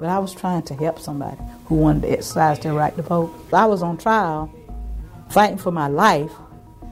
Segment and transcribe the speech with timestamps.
[0.00, 3.32] but I was trying to help somebody who wanted to exercise their right to vote.
[3.52, 4.50] I was on trial
[5.28, 6.32] fighting for my life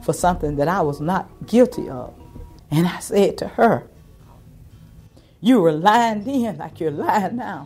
[0.03, 2.13] for something that I was not guilty of.
[2.69, 3.87] And I said to her,
[5.41, 7.65] You were lying then like you're lying now.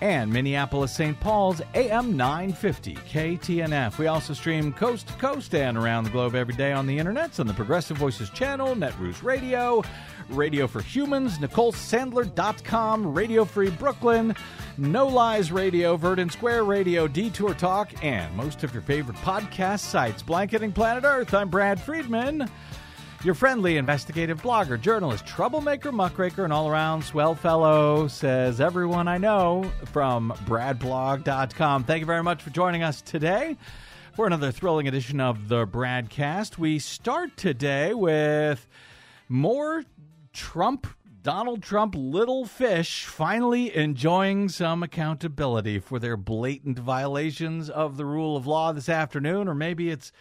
[0.00, 1.18] and Minneapolis St.
[1.20, 3.98] Paul's AM 950 KTNF.
[3.98, 7.38] We also stream coast to coast and around the globe every day on the internet
[7.40, 9.82] on the Progressive Voices channel, Netroots Radio,
[10.28, 14.34] Radio for Humans, NicoleSandler.com, Radio Free Brooklyn,
[14.76, 20.22] No Lies Radio, Verdant Square Radio, Detour Talk, and most of your favorite podcast sites.
[20.22, 22.48] Blanketing Planet Earth, I'm Brad Friedman.
[23.26, 29.18] Your friendly investigative blogger, journalist, troublemaker, muckraker, and all around swell fellow, says everyone I
[29.18, 31.82] know from bradblog.com.
[31.82, 33.56] Thank you very much for joining us today
[34.14, 36.56] for another thrilling edition of the Bradcast.
[36.56, 38.64] We start today with
[39.28, 39.82] more
[40.32, 40.86] Trump,
[41.20, 48.36] Donald Trump little fish finally enjoying some accountability for their blatant violations of the rule
[48.36, 50.12] of law this afternoon, or maybe it's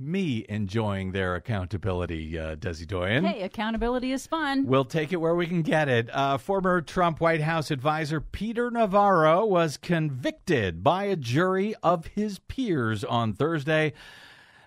[0.00, 3.24] me enjoying their accountability, uh, Desi Doyen.
[3.24, 4.66] Hey, accountability is fun.
[4.66, 6.08] We'll take it where we can get it.
[6.12, 12.38] Uh, former Trump White House advisor Peter Navarro was convicted by a jury of his
[12.38, 13.92] peers on Thursday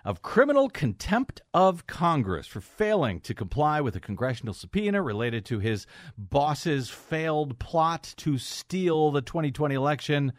[0.04, 5.58] of criminal contempt of Congress for failing to comply with a congressional subpoena related to
[5.58, 5.86] his
[6.18, 10.32] boss's failed plot to steal the 2020 election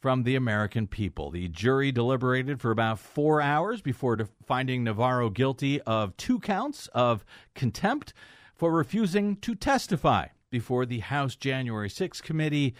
[0.00, 1.30] from the American people.
[1.30, 7.24] The jury deliberated for about four hours before finding Navarro guilty of two counts of
[7.54, 8.12] contempt
[8.54, 12.74] for refusing to testify before the House January 6 committee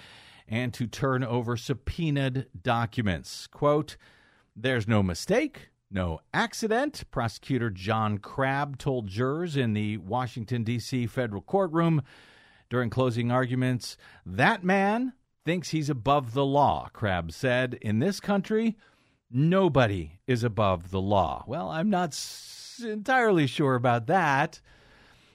[0.47, 3.47] and to turn over subpoenaed documents.
[3.49, 3.97] Quote,
[4.57, 11.07] There's no mistake, no accident, prosecutor John Crabb told jurors in the Washington, D.C.
[11.07, 12.03] federal courtroom
[12.71, 13.97] during closing arguments.
[14.25, 15.13] That man
[15.49, 17.79] thinks he's above the law, Crabb said.
[17.81, 18.77] In this country,
[19.31, 21.43] nobody is above the law.
[21.47, 24.61] Well, I'm not s- entirely sure about that.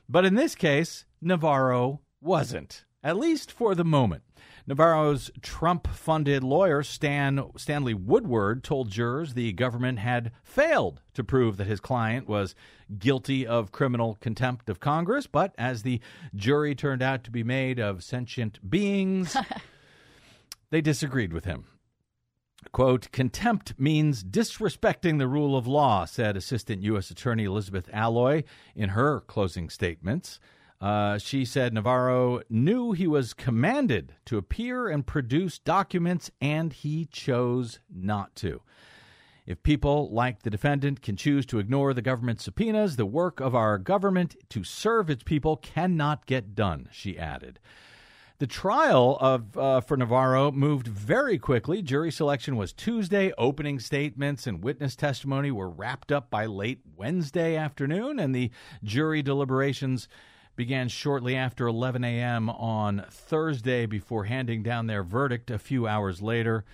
[0.07, 4.22] But in this case, Navarro wasn't, at least for the moment.
[4.68, 11.57] Navarro's Trump funded lawyer, Stan, Stanley Woodward, told jurors the government had failed to prove
[11.57, 12.53] that his client was
[13.00, 15.25] guilty of criminal contempt of Congress.
[15.25, 16.00] But as the
[16.35, 19.35] jury turned out to be made of sentient beings,
[20.73, 21.66] they disagreed with him.
[22.72, 27.11] Quote, contempt means disrespecting the rule of law, said Assistant U.S.
[27.11, 28.44] Attorney Elizabeth Aloi
[28.75, 30.39] in her closing statements.
[30.81, 37.06] Uh, she said Navarro knew he was commanded to appear and produce documents, and he
[37.06, 38.63] chose not to.
[39.45, 43.53] If people like the defendant can choose to ignore the government subpoenas, the work of
[43.53, 47.59] our government to serve its people cannot get done, she added.
[48.44, 51.81] The trial of uh, for Navarro moved very quickly.
[51.81, 53.31] Jury selection was Tuesday.
[53.38, 58.51] Opening statements and witness testimony were wrapped up by late Wednesday afternoon, and the
[58.84, 60.10] jury deliberations
[60.57, 62.50] began shortly after 11 a.m.
[62.50, 66.66] on Thursday before handing down their verdict a few hours later.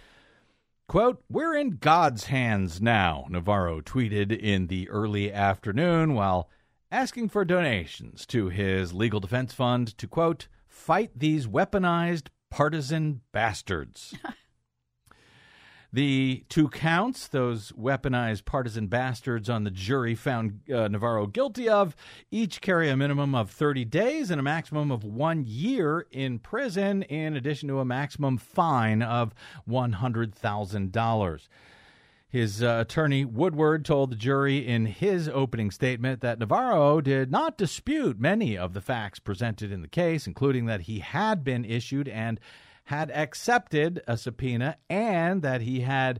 [0.87, 6.49] Quote, We're in God's hands now, Navarro tweeted in the early afternoon while
[6.91, 10.47] asking for donations to his legal defense fund to, quote,
[10.79, 14.15] fight these weaponized partisan bastards.
[15.91, 21.95] The two counts, those weaponized partisan bastards on the jury found uh, Navarro guilty of,
[22.29, 27.01] each carry a minimum of 30 days and a maximum of one year in prison,
[27.03, 29.33] in addition to a maximum fine of
[29.67, 31.47] $100,000.
[32.29, 37.57] His uh, attorney, Woodward, told the jury in his opening statement that Navarro did not
[37.57, 42.07] dispute many of the facts presented in the case, including that he had been issued
[42.07, 42.39] and
[42.85, 46.19] had accepted a subpoena and that he had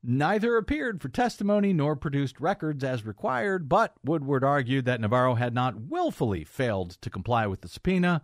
[0.00, 5.54] neither appeared for testimony nor produced records as required, but Woodward argued that Navarro had
[5.54, 8.22] not willfully failed to comply with the subpoena.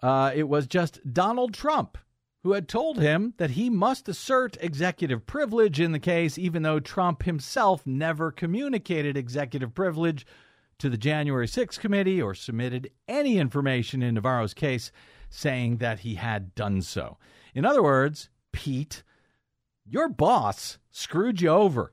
[0.00, 1.98] Uh, it was just Donald Trump
[2.42, 6.80] who had told him that he must assert executive privilege in the case, even though
[6.80, 10.26] Trump himself never communicated executive privilege
[10.78, 14.90] to the January 6th committee or submitted any information in Navarro's case
[15.30, 17.16] saying that he had done so.
[17.54, 19.04] In other words, Pete,
[19.84, 21.92] your boss screwed you over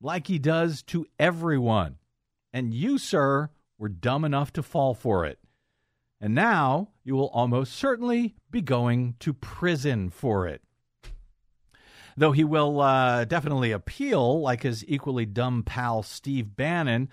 [0.00, 1.96] like he does to everyone.
[2.52, 3.48] And you, sir,
[3.78, 5.38] were dumb enough to fall for it.
[6.20, 10.62] And now you will almost certainly be going to prison for it.
[12.16, 17.08] Though he will uh, definitely appeal, like his equally dumb pal Steve Bannon,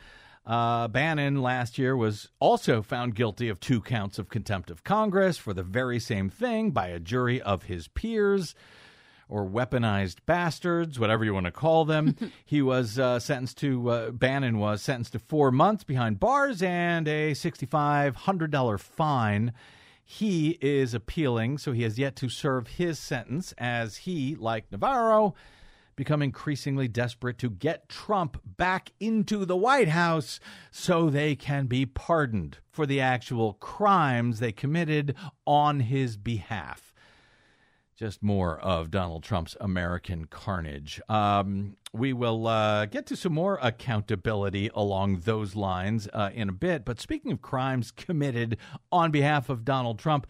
[0.46, 5.38] uh, Bannon last year was also found guilty of two counts of contempt of Congress
[5.38, 8.56] for the very same thing by a jury of his peers
[9.30, 12.16] or weaponized bastards, whatever you want to call them.
[12.46, 17.08] he was uh, sentenced to, uh, Bannon was sentenced to four months behind bars and
[17.08, 19.54] a $6,500 fine.
[20.12, 25.36] He is appealing, so he has yet to serve his sentence as he, like Navarro,
[25.96, 30.40] become increasingly desperate to get Trump back into the White House
[30.72, 35.16] so they can be pardoned for the actual crimes they committed
[35.46, 36.89] on his behalf.
[38.00, 41.02] Just more of Donald Trump's American carnage.
[41.10, 46.54] Um, we will uh, get to some more accountability along those lines uh, in a
[46.54, 46.86] bit.
[46.86, 48.56] But speaking of crimes committed
[48.90, 50.28] on behalf of Donald Trump,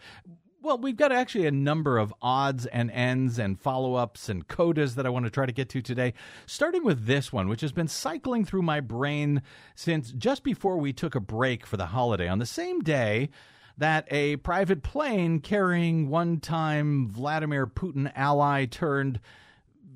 [0.60, 4.96] well, we've got actually a number of odds and ends and follow ups and codas
[4.96, 6.12] that I want to try to get to today.
[6.46, 9.42] Starting with this one, which has been cycling through my brain
[9.76, 12.26] since just before we took a break for the holiday.
[12.26, 13.30] On the same day
[13.78, 19.20] that a private plane carrying one time Vladimir Putin ally turned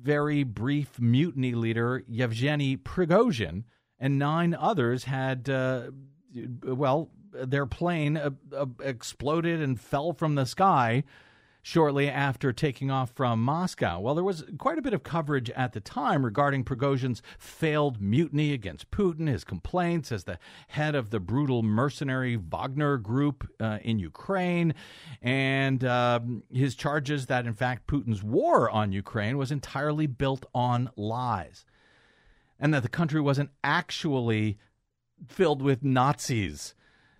[0.01, 3.63] very brief mutiny leader Yevgeny Prigozhin
[3.99, 5.89] and nine others had, uh,
[6.63, 11.03] well, their plane uh, uh, exploded and fell from the sky
[11.65, 13.99] shortly after taking off from Moscow.
[13.99, 18.53] Well, there was quite a bit of coverage at the time regarding Prigozhin's failed mutiny
[18.53, 23.97] against Putin, his complaints as the head of the brutal mercenary Wagner group uh, in
[23.97, 24.75] Ukraine,
[25.23, 30.91] and um, his charges that, in fact, Putin's war on Ukraine was entirely built on
[30.95, 31.65] lies,
[32.59, 34.59] and that the country wasn't actually
[35.27, 36.74] filled with Nazis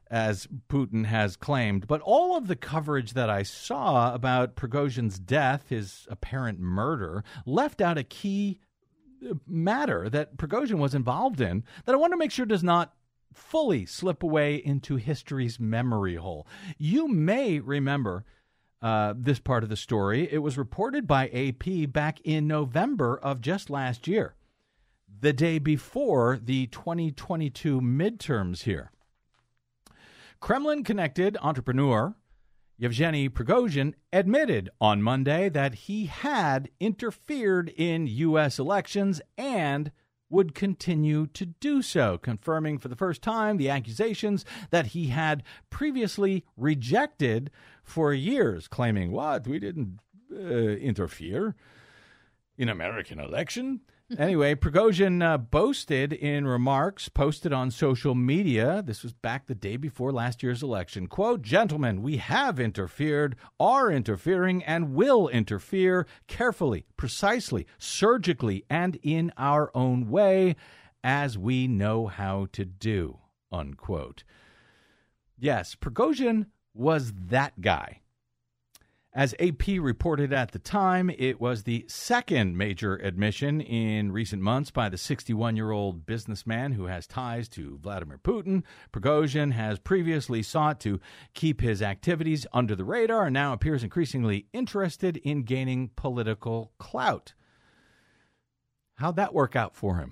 [0.10, 1.88] as Putin has claimed.
[1.88, 7.82] But all of the coverage that I saw about Prigozhin's death, his apparent murder, left
[7.82, 8.60] out a key
[9.48, 12.94] matter that Prigozhin was involved in that I want to make sure does not
[13.34, 16.48] fully slip away into history's memory hole.
[16.78, 18.26] You may remember
[18.82, 20.32] uh, this part of the story.
[20.32, 24.36] It was reported by AP back in November of just last year,
[25.20, 28.92] the day before the 2022 midterms here.
[30.40, 32.16] Kremlin connected entrepreneur
[32.78, 38.60] Yevgeny Prigozhin admitted on Monday that he had interfered in U.S.
[38.60, 39.92] elections and
[40.30, 45.44] would continue to do so, confirming for the first time the accusations that he had
[45.70, 47.50] previously rejected
[47.84, 49.48] for years, claiming, What?
[49.48, 50.00] We didn't
[50.34, 51.56] uh, interfere
[52.58, 53.82] in American election
[54.18, 58.84] anyway, Prigozhin uh, boasted in remarks posted on social media.
[58.86, 61.08] This was back the day before last year's election.
[61.08, 69.32] Quote, Gentlemen, we have interfered, are interfering, and will interfere carefully, precisely, surgically, and in
[69.38, 70.56] our own way,
[71.04, 73.20] as we know how to do.
[73.52, 74.24] Unquote.
[75.38, 78.02] Yes, Prigozhin was that guy.
[79.16, 84.72] As AP reported at the time, it was the second major admission in recent months
[84.72, 88.64] by the 61 year old businessman who has ties to Vladimir Putin.
[88.92, 91.00] Prigozhin has previously sought to
[91.34, 97.36] keep his activities under the radar and now appears increasingly interested in gaining political clout.
[98.96, 100.12] How'd that work out for him?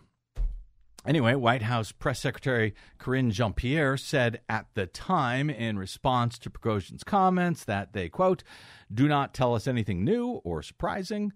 [1.05, 6.50] Anyway, White House Press Secretary Karine Jean Pierre said at the time, in response to
[6.50, 8.41] Prigozhin's comments, that they, quote,
[8.93, 11.33] do not tell us anything new or surprising.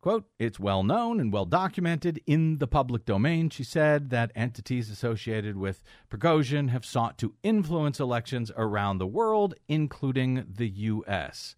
[0.00, 4.88] Quote, it's well known and well documented in the public domain, she said, that entities
[4.88, 11.56] associated with Prigozhin have sought to influence elections around the world, including the U.S.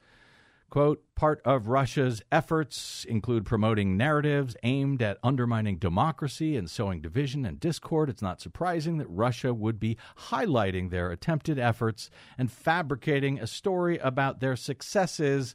[0.74, 7.46] Quote, part of Russia's efforts include promoting narratives aimed at undermining democracy and sowing division
[7.46, 8.10] and discord.
[8.10, 9.96] It's not surprising that Russia would be
[10.30, 15.54] highlighting their attempted efforts and fabricating a story about their successes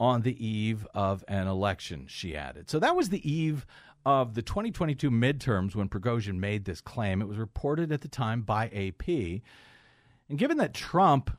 [0.00, 2.70] on the eve of an election, she added.
[2.70, 3.66] So that was the eve
[4.06, 7.20] of the 2022 midterms when Prigozhin made this claim.
[7.20, 9.42] It was reported at the time by AP.
[10.30, 11.36] And given that Trump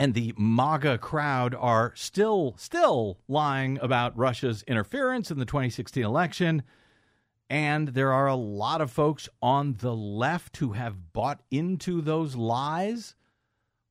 [0.00, 6.62] and the MAGA crowd are still still lying about Russia's interference in the 2016 election,
[7.50, 12.34] and there are a lot of folks on the left who have bought into those
[12.34, 13.14] lies,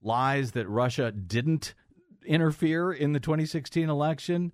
[0.01, 1.75] lies that Russia didn't
[2.25, 4.51] interfere in the 2016 election,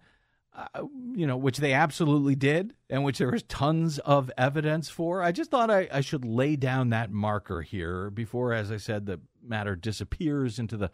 [0.54, 0.84] uh,
[1.14, 5.24] you know, which they absolutely did, and which there is tons of evidence for.
[5.24, 9.06] I just thought I, I should lay down that marker here before, as I said,
[9.06, 10.92] the matter disappears into the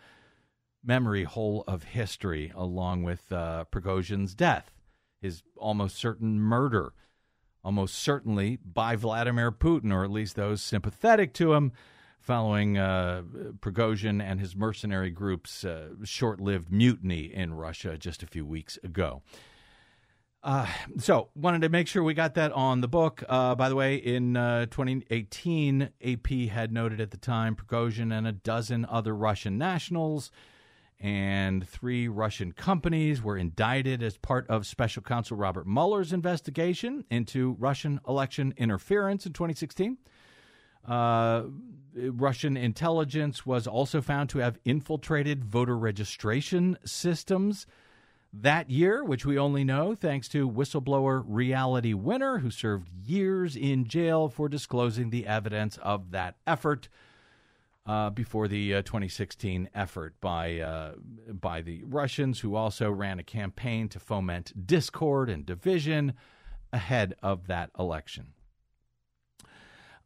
[0.83, 4.71] memory hole of history, along with uh, Prigozhin's death,
[5.21, 6.93] his almost certain murder,
[7.63, 11.71] almost certainly by Vladimir Putin, or at least those sympathetic to him
[12.19, 13.23] following uh,
[13.59, 18.77] Prigozhin and his mercenary group's uh, short lived mutiny in Russia just a few weeks
[18.83, 19.23] ago.
[20.43, 20.65] Uh,
[20.97, 23.23] so, wanted to make sure we got that on the book.
[23.29, 28.25] Uh, by the way, in uh, 2018, AP had noted at the time Prigozhin and
[28.25, 30.31] a dozen other Russian nationals
[31.01, 37.55] and three Russian companies were indicted as part of Special Counsel Robert Mueller's investigation into
[37.59, 39.97] Russian election interference in 2016.
[40.87, 41.43] Uh,
[41.95, 47.65] Russian intelligence was also found to have infiltrated voter registration systems
[48.33, 53.87] that year, which we only know thanks to whistleblower Reality Winner, who served years in
[53.87, 56.87] jail for disclosing the evidence of that effort.
[57.83, 60.93] Uh, before the uh, 2016 effort by uh,
[61.33, 66.13] by the Russians, who also ran a campaign to foment discord and division
[66.71, 68.33] ahead of that election.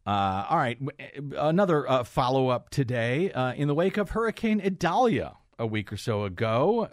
[0.05, 0.79] Uh, all right,
[1.35, 5.97] another uh, follow up today uh, in the wake of Hurricane Idalia a week or
[5.97, 6.87] so ago,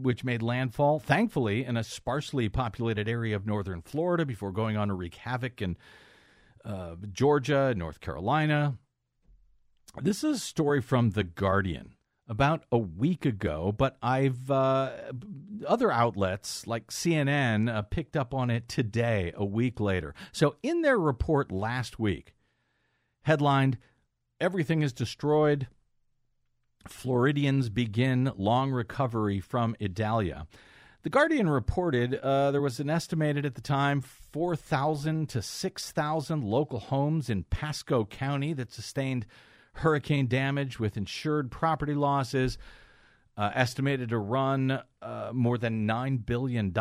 [0.00, 4.88] which made landfall, thankfully, in a sparsely populated area of northern Florida before going on
[4.88, 5.76] to wreak havoc in
[7.12, 8.78] Georgia, North Carolina.
[10.00, 11.94] This is a story from The Guardian
[12.26, 14.90] about a week ago, but I've uh,
[15.66, 20.14] other outlets like CNN picked up on it today, a week later.
[20.32, 22.34] So, in their report last week,
[23.24, 23.76] headlined
[24.40, 25.68] Everything is Destroyed.
[26.88, 30.46] Floridians begin long recovery from Idalia.
[31.02, 36.80] The Guardian reported uh, there was an estimated at the time 4,000 to 6,000 local
[36.80, 39.26] homes in Pasco County that sustained
[39.74, 42.58] hurricane damage with insured property losses,
[43.36, 46.72] uh, estimated to run uh, more than $9 billion.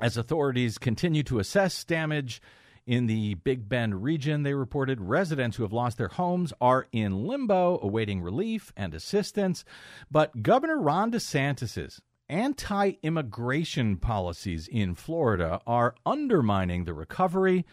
[0.00, 2.40] As authorities continue to assess damage,
[2.88, 7.26] in the Big Bend region, they reported residents who have lost their homes are in
[7.26, 9.62] limbo, awaiting relief and assistance.
[10.10, 12.00] But Governor Ron DeSantis's
[12.30, 17.66] anti immigration policies in Florida are undermining the recovery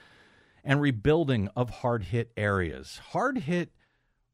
[0.66, 3.00] and rebuilding of hard hit areas.
[3.12, 3.70] Hard hit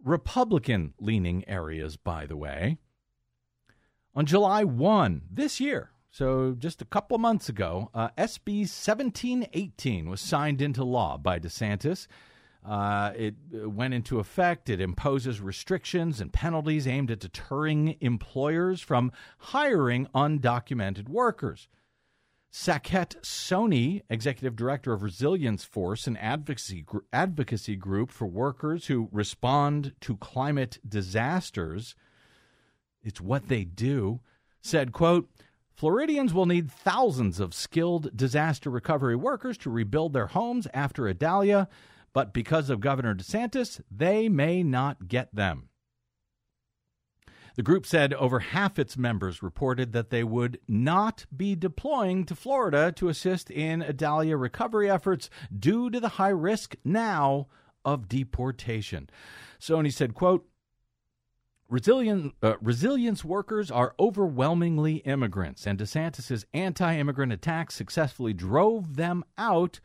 [0.03, 2.77] Republican leaning areas, by the way.
[4.15, 10.09] On July 1 this year, so, just a couple of months ago, uh, SB 1718
[10.09, 12.07] was signed into law by DeSantis.
[12.65, 14.69] Uh, it uh, went into effect.
[14.69, 21.69] It imposes restrictions and penalties aimed at deterring employers from hiring undocumented workers.
[22.51, 29.93] Saket Soni, executive director of Resilience Force, an advocacy, advocacy group for workers who respond
[30.01, 31.95] to climate disasters,
[33.01, 34.19] it's what they do,
[34.61, 35.29] said, quote,
[35.73, 41.69] Floridians will need thousands of skilled disaster recovery workers to rebuild their homes after Idalia,
[42.13, 45.69] but because of Governor DeSantis, they may not get them.
[47.61, 52.33] The group said over half its members reported that they would not be deploying to
[52.33, 57.49] Florida to assist in Idalia recovery efforts due to the high risk now
[57.85, 59.11] of deportation.
[59.59, 60.49] Soni said, quote,
[61.69, 69.23] Resilient, uh, resilience workers are overwhelmingly immigrants, and DeSantis' anti immigrant attacks successfully drove them
[69.37, 69.79] out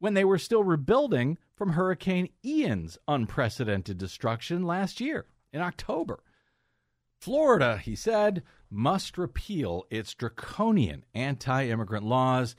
[0.00, 6.24] when they were still rebuilding from Hurricane Ian's unprecedented destruction last year in October.
[7.20, 12.56] Florida, he said, must repeal its draconian anti immigrant laws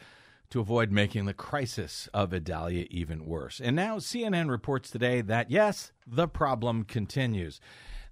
[0.50, 3.60] to avoid making the crisis of Idalia even worse.
[3.60, 7.60] And now CNN reports today that, yes, the problem continues.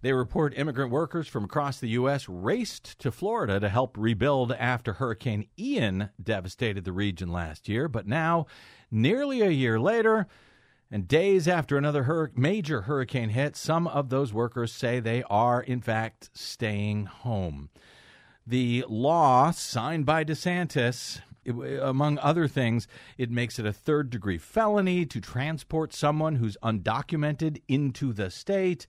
[0.02, 2.28] They report immigrant workers from across the U.S.
[2.30, 7.88] raced to Florida to help rebuild after Hurricane Ian devastated the region last year.
[7.88, 8.46] But now,
[8.92, 10.28] nearly a year later,
[10.92, 15.62] and days after another hur- major hurricane hit, some of those workers say they are,
[15.62, 17.70] in fact, staying home.
[18.46, 22.88] The law signed by DeSantis, among other things,
[23.18, 28.88] it makes it a third degree felony to transport someone who's undocumented into the state.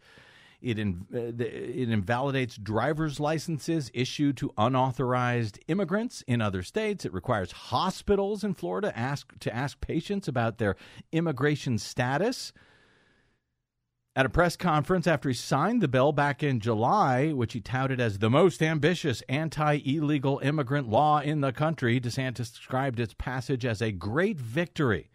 [0.61, 7.05] It, in, uh, it invalidates driver's licenses issued to unauthorized immigrants in other states.
[7.05, 10.77] It requires hospitals in Florida ask, to ask patients about their
[11.13, 12.53] immigration status.
[14.17, 18.01] At a press conference after he signed the bill back in July, which he touted
[18.01, 23.67] as the most ambitious anti illegal immigrant law in the country, DeSantis described its passage
[23.67, 25.11] as a great victory.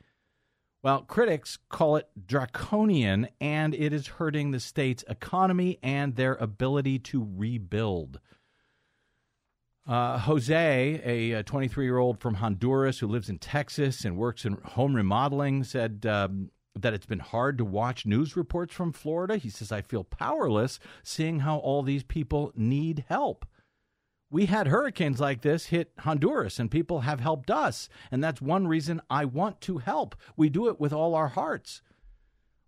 [0.83, 6.97] Well, critics call it draconian, and it is hurting the state's economy and their ability
[7.00, 8.19] to rebuild.
[9.88, 14.53] Uh, Jose, a 23 year old from Honduras who lives in Texas and works in
[14.53, 19.38] home remodeling, said um, that it's been hard to watch news reports from Florida.
[19.38, 23.45] He says, I feel powerless seeing how all these people need help.
[24.31, 27.89] We had hurricanes like this hit Honduras, and people have helped us.
[28.09, 30.15] And that's one reason I want to help.
[30.38, 31.81] We do it with all our hearts.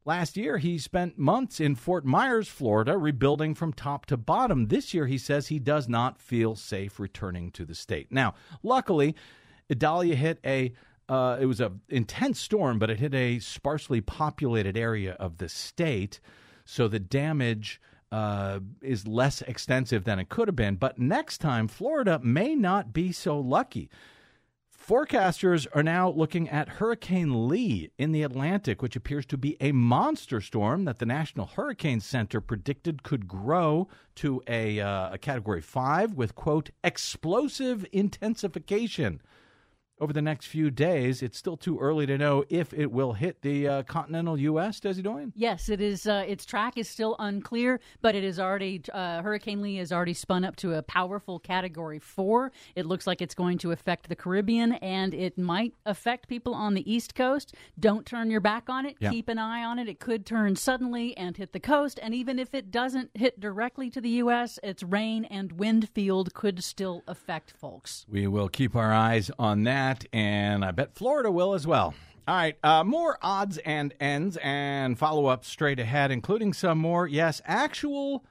[0.06, 4.68] Last year, he spent months in Fort Myers, Florida, rebuilding from top to bottom.
[4.68, 8.12] This year, he says he does not feel safe returning to the state.
[8.12, 9.16] Now, luckily,
[9.72, 10.74] Idalia hit a
[11.10, 15.50] uh, it was an intense storm, but it hit a sparsely populated area of the
[15.50, 16.20] state,
[16.66, 17.80] so the damage
[18.14, 20.76] uh, is less extensive than it could have been.
[20.76, 23.90] But next time, Florida may not be so lucky.
[24.72, 29.72] Forecasters are now looking at Hurricane Lee in the Atlantic, which appears to be a
[29.72, 35.62] monster storm that the National Hurricane Center predicted could grow to a, uh, a Category
[35.62, 39.22] 5 with, quote, explosive intensification
[40.04, 41.24] over the next few days.
[41.24, 44.82] It's still too early to know if it will hit the uh, continental U.S.
[44.82, 45.32] Desi Doyen?
[45.34, 46.06] Yes, it is.
[46.06, 50.14] Uh, its track is still unclear, but it is already uh, Hurricane Lee has already
[50.14, 52.52] spun up to a powerful Category Four.
[52.76, 56.74] It looks like it's going to affect the Caribbean, and it might affect people on
[56.74, 57.56] the East Coast.
[57.80, 58.98] Don't turn your back on it.
[59.00, 59.12] Yeah.
[59.12, 59.88] Keep an eye on it.
[59.88, 63.90] It could turn suddenly and hit the coast, and even if it doesn't hit directly
[63.92, 68.06] to the U.S., its rain and wind field could still affect folks.
[68.10, 71.94] We will keep our eyes on that that, and I bet Florida will as well.
[72.28, 77.06] All right, uh, more odds and ends and follow up straight ahead, including some more,
[77.06, 78.26] yes, actual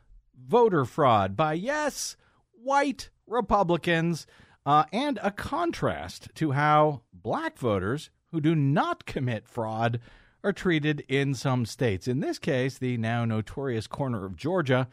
[0.46, 2.16] voter fraud by, yes,
[2.52, 4.26] white Republicans,
[4.64, 10.00] uh, and a contrast to how black voters who do not commit fraud
[10.42, 12.08] are treated in some states.
[12.08, 14.88] In this case, the now notorious corner of Georgia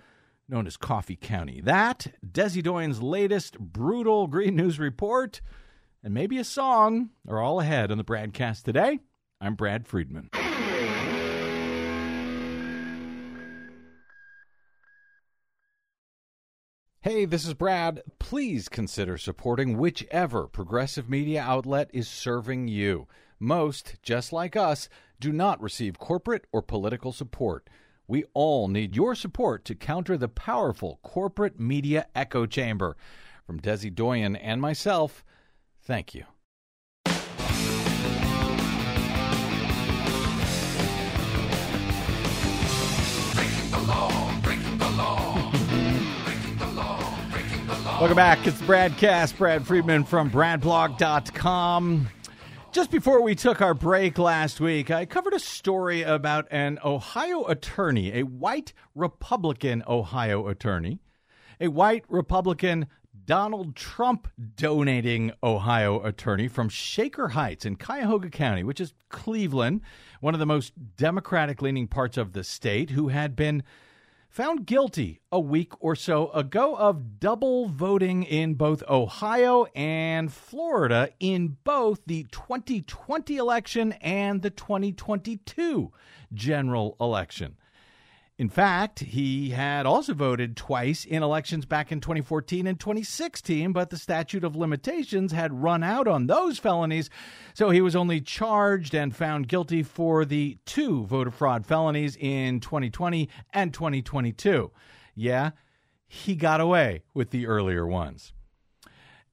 [0.49, 1.61] known as Coffee County.
[1.61, 5.41] That, Desi Doyen's latest brutal Green News report
[6.03, 8.99] and maybe a song are all ahead on the BradCast today.
[9.41, 10.29] I'm Brad Friedman.
[17.01, 18.03] Hey, this is Brad.
[18.19, 23.07] Please consider supporting whichever progressive media outlet is serving you.
[23.39, 27.69] Most, just like us, do not receive corporate or political support.
[28.05, 32.97] We all need your support to counter the powerful corporate media echo chamber.
[33.45, 35.23] From Desi Doyen and myself,
[35.89, 36.23] Thank you.
[47.99, 48.45] Welcome back.
[48.45, 49.39] It's BradCast.
[49.39, 52.07] Brad Friedman from BradBlog.com.
[52.71, 57.45] Just before we took our break last week, I covered a story about an Ohio
[57.45, 60.99] attorney, a white Republican Ohio attorney,
[61.59, 62.85] a white Republican
[63.29, 69.81] Donald Trump donating Ohio attorney from Shaker Heights in Cuyahoga County, which is Cleveland,
[70.19, 73.61] one of the most Democratic leaning parts of the state, who had been
[74.31, 81.09] found guilty a week or so ago of double voting in both Ohio and Florida
[81.19, 85.91] in both the 2020 election and the 2022
[86.33, 87.57] general election.
[88.39, 93.89] In fact, he had also voted twice in elections back in 2014 and 2016, but
[93.89, 97.09] the statute of limitations had run out on those felonies,
[97.53, 102.61] so he was only charged and found guilty for the two voter fraud felonies in
[102.61, 104.71] 2020 and 2022.
[105.15, 105.51] Yeah,
[106.07, 108.31] he got away with the earlier ones.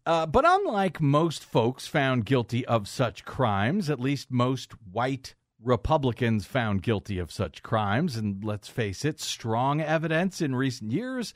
[0.05, 6.45] Uh, but unlike most folks found guilty of such crimes, at least most white Republicans
[6.45, 11.35] found guilty of such crimes, and let's face it, strong evidence in recent years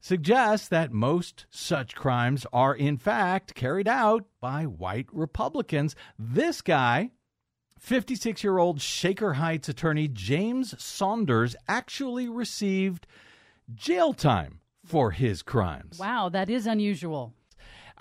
[0.00, 5.94] suggests that most such crimes are in fact carried out by white Republicans.
[6.18, 7.12] This guy,
[7.78, 13.06] 56 year old Shaker Heights attorney James Saunders, actually received
[13.74, 15.98] jail time for his crimes.
[15.98, 17.34] Wow, that is unusual.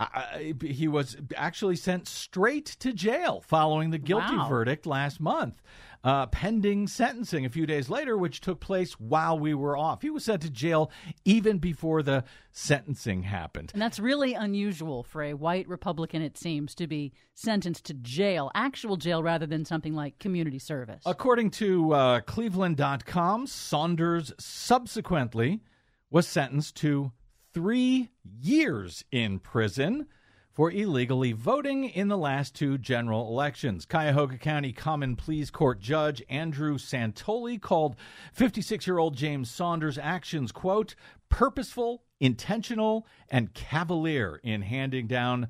[0.02, 4.48] I, he was actually sent straight to jail following the guilty Wow.
[4.50, 5.62] verdict last month,
[6.04, 10.02] uh, pending sentencing a few days later, which took place while we were off.
[10.02, 10.92] He was sent to jail
[11.26, 13.70] even before the sentencing happened.
[13.74, 18.50] And that's really unusual for a white Republican, it seems, to be sentenced to jail,
[18.56, 21.04] actual jail, rather than something like community service.
[21.06, 25.62] According to uh, Cleveland.com, Saunders subsequently
[26.10, 27.12] was sentenced to
[27.54, 30.08] three years in prison
[30.52, 33.86] for illegally voting in the last two general elections.
[33.86, 37.96] Cuyahoga County Common Pleas Court Judge Andrew Santoli called
[38.34, 40.96] 56 year old James Saunders' actions, quote,
[41.30, 45.48] purposeful, intentional, and cavalier in handing down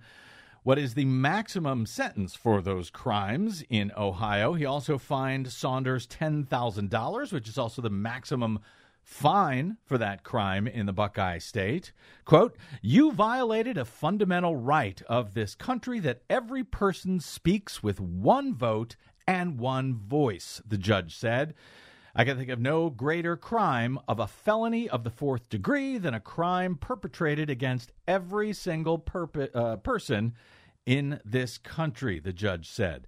[0.64, 4.54] what is the maximum sentence for those crimes in Ohio.
[4.54, 8.60] He also fined Saunders $10,000, which is also the maximum
[9.04, 11.92] fine for that crime in the Buckeye State.
[12.26, 18.54] Quote, You violated a fundamental right of this country that every person speaks with one
[18.56, 18.96] vote
[19.28, 21.54] and one voice, the judge said.
[22.14, 26.14] I can think of no greater crime of a felony of the fourth degree than
[26.14, 30.34] a crime perpetrated against every single perp- uh, person
[30.86, 33.08] in this country, the judge said.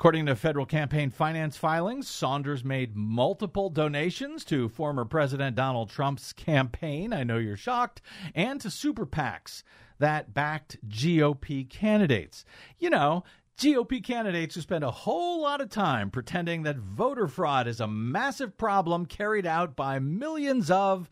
[0.00, 6.32] According to federal campaign finance filings, Saunders made multiple donations to former President Donald Trump's
[6.32, 7.12] campaign.
[7.12, 8.00] I know you're shocked,
[8.34, 9.62] and to super PACs
[9.98, 12.46] that backed GOP candidates.
[12.78, 13.24] You know,
[13.58, 17.86] GOP candidates who spend a whole lot of time pretending that voter fraud is a
[17.86, 21.10] massive problem carried out by millions of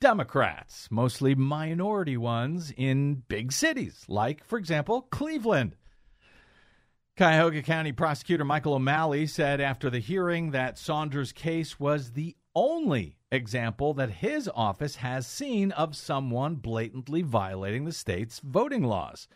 [0.00, 5.76] Democrats, mostly minority ones in big cities, like, for example, Cleveland.
[7.14, 13.18] Cuyahoga County Prosecutor Michael O'Malley said after the hearing that Saunders' case was the only
[13.30, 19.28] example that his office has seen of someone blatantly violating the state's voting laws.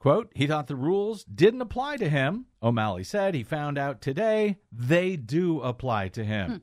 [0.00, 2.46] Quote, he thought the rules didn't apply to him.
[2.60, 6.50] O'Malley said he found out today they do apply to him.
[6.50, 6.56] Hmm.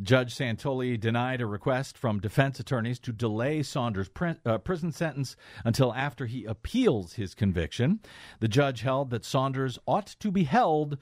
[0.00, 5.36] Judge Santoli denied a request from defense attorneys to delay Saunders' prin- uh, prison sentence
[5.64, 8.00] until after he appeals his conviction.
[8.40, 10.98] The judge held that Saunders ought to be held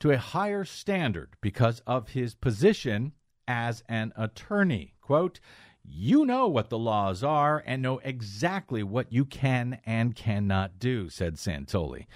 [0.00, 3.12] to a higher standard because of his position
[3.48, 4.94] as an attorney.
[5.00, 5.40] Quote,
[5.82, 11.08] you know what the laws are and know exactly what you can and cannot do,
[11.08, 12.06] said Santoli.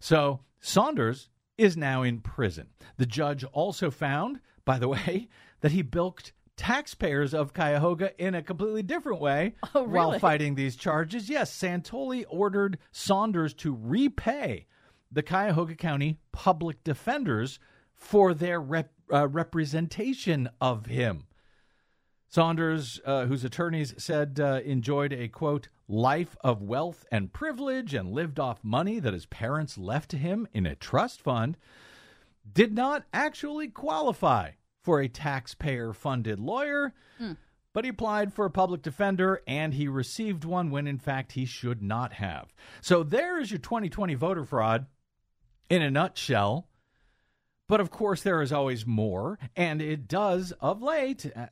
[0.00, 2.68] So Saunders is now in prison.
[2.96, 5.28] The judge also found, by the way,
[5.62, 10.76] that he bilked taxpayers of Cuyahoga in a completely different way Oh, while fighting these
[10.76, 11.30] charges.
[11.30, 14.66] Yes, Santoli ordered Saunders to repay
[15.10, 17.58] the Cuyahoga County public defenders
[17.94, 21.24] for their rep, uh, representation of him.
[22.28, 28.10] Saunders, uh, whose attorneys said uh, enjoyed a quote, life of wealth and privilege and
[28.10, 31.58] lived off money that his parents left to him in a trust fund,
[32.50, 36.92] did not actually qualify for a taxpayer funded lawyer,
[37.72, 41.44] but he applied for a public defender and he received one when in fact he
[41.44, 42.52] should not have.
[42.80, 44.86] So there is your 2020 voter fraud
[45.70, 46.68] in a nutshell.
[47.68, 51.46] But of course, there is always more, and it does, of late, uh,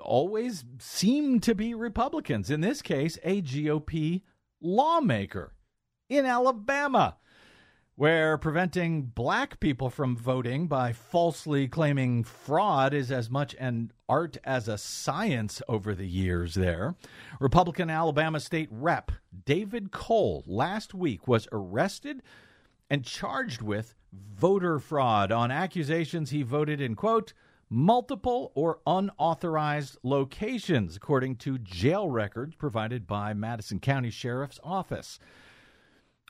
[0.00, 2.50] always seem to be Republicans.
[2.50, 4.22] In this case, a GOP
[4.62, 5.52] lawmaker
[6.08, 7.16] in Alabama,
[7.96, 14.36] where preventing black people from voting by falsely claiming fraud is as much an art
[14.44, 16.94] as a science over the years there.
[17.40, 19.12] Republican Alabama State Rep
[19.46, 22.22] David Cole last week was arrested
[22.90, 27.32] and charged with voter fraud on accusations he voted in, quote,
[27.70, 35.18] multiple or unauthorized locations, according to jail records provided by Madison County Sheriff's Office.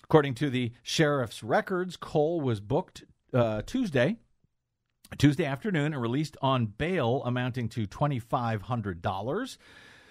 [0.08, 3.02] According to the sheriff's records, Cole was booked
[3.34, 4.16] uh, Tuesday,
[5.18, 9.58] Tuesday afternoon, and released on bail amounting to twenty five hundred dollars.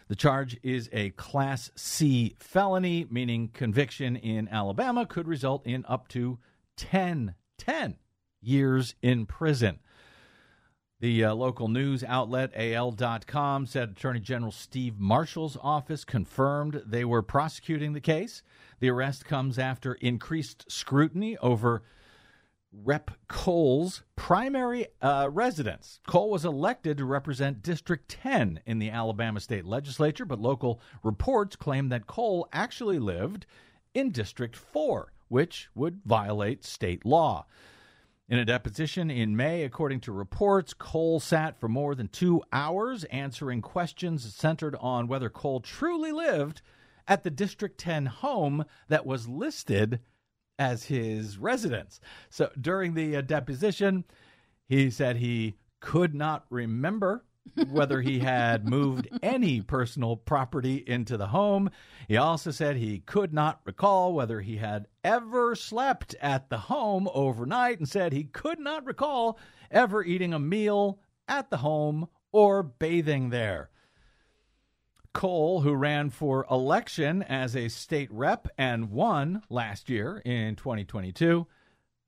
[0.09, 6.09] The charge is a Class C felony, meaning conviction in Alabama could result in up
[6.09, 6.39] to
[6.77, 7.95] 10, 10
[8.41, 9.79] years in prison.
[11.05, 17.21] The uh, local news outlet AL.com said Attorney General Steve Marshall's office confirmed they were
[17.21, 18.41] prosecuting the case.
[18.79, 21.83] The arrest comes after increased scrutiny over
[22.73, 25.99] Rep Cole's primary uh, residence.
[26.07, 31.55] Cole was elected to represent District 10 in the Alabama state legislature, but local reports
[31.55, 33.45] claim that Cole actually lived
[33.93, 37.45] in District 4, which would violate state law.
[38.27, 43.03] In a deposition in May, according to reports, Cole sat for more than two hours
[43.05, 46.63] answering questions centered on whether Cole truly lived
[47.07, 49.99] at the District 10 home that was listed
[50.57, 51.99] as his residence.
[52.31, 54.05] So during the uh, deposition,
[54.67, 57.25] he said he could not remember
[57.69, 61.69] whether he had moved any personal property into the home.
[62.07, 67.07] He also said he could not recall whether he had ever slept at the home
[67.13, 69.39] overnight and said he could not recall
[69.71, 73.69] ever eating a meal at the home or bathing there.
[75.13, 81.47] Cole, who ran for election as a state rep and won last year in 2022,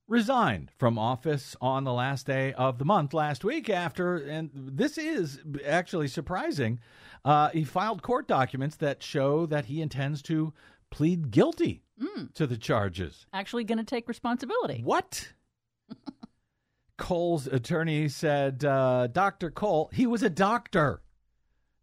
[0.08, 4.98] resigned from office on the last day of the month last week after, and this
[4.98, 6.80] is actually surprising,
[7.26, 10.54] uh, he filed court documents that show that he intends to
[10.89, 12.32] plead guilty Mm.
[12.36, 13.26] to the charges.
[13.34, 14.82] Actually, going to take responsibility.
[14.84, 15.34] What?
[16.98, 19.50] Cole's attorney said, uh, Dr.
[19.52, 21.02] Cole, he was a doctor.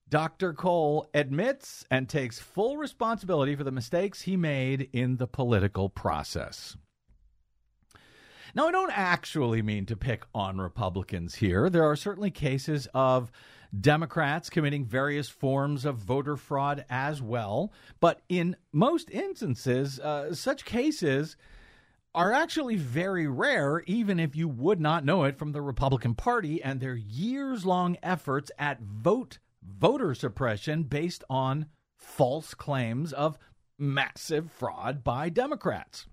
[0.08, 0.52] Dr.
[0.52, 6.76] Cole admits and takes full responsibility for the mistakes he made in the political process.
[8.56, 11.68] Now, I don't actually mean to pick on Republicans here.
[11.68, 13.32] There are certainly cases of
[13.80, 17.72] Democrats committing various forms of voter fraud as well.
[17.98, 21.36] But in most instances, uh, such cases
[22.14, 26.62] are actually very rare, even if you would not know it from the Republican Party
[26.62, 31.66] and their years long efforts at vote voter suppression based on
[31.98, 33.36] false claims of
[33.78, 36.06] massive fraud by Democrats.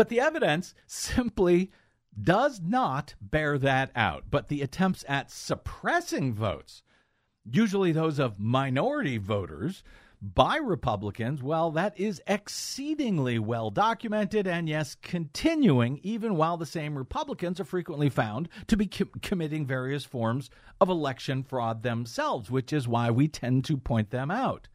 [0.00, 1.70] But the evidence simply
[2.18, 4.24] does not bear that out.
[4.30, 6.82] But the attempts at suppressing votes,
[7.44, 9.82] usually those of minority voters,
[10.22, 16.96] by Republicans, well, that is exceedingly well documented and, yes, continuing even while the same
[16.96, 20.48] Republicans are frequently found to be com- committing various forms
[20.80, 24.66] of election fraud themselves, which is why we tend to point them out.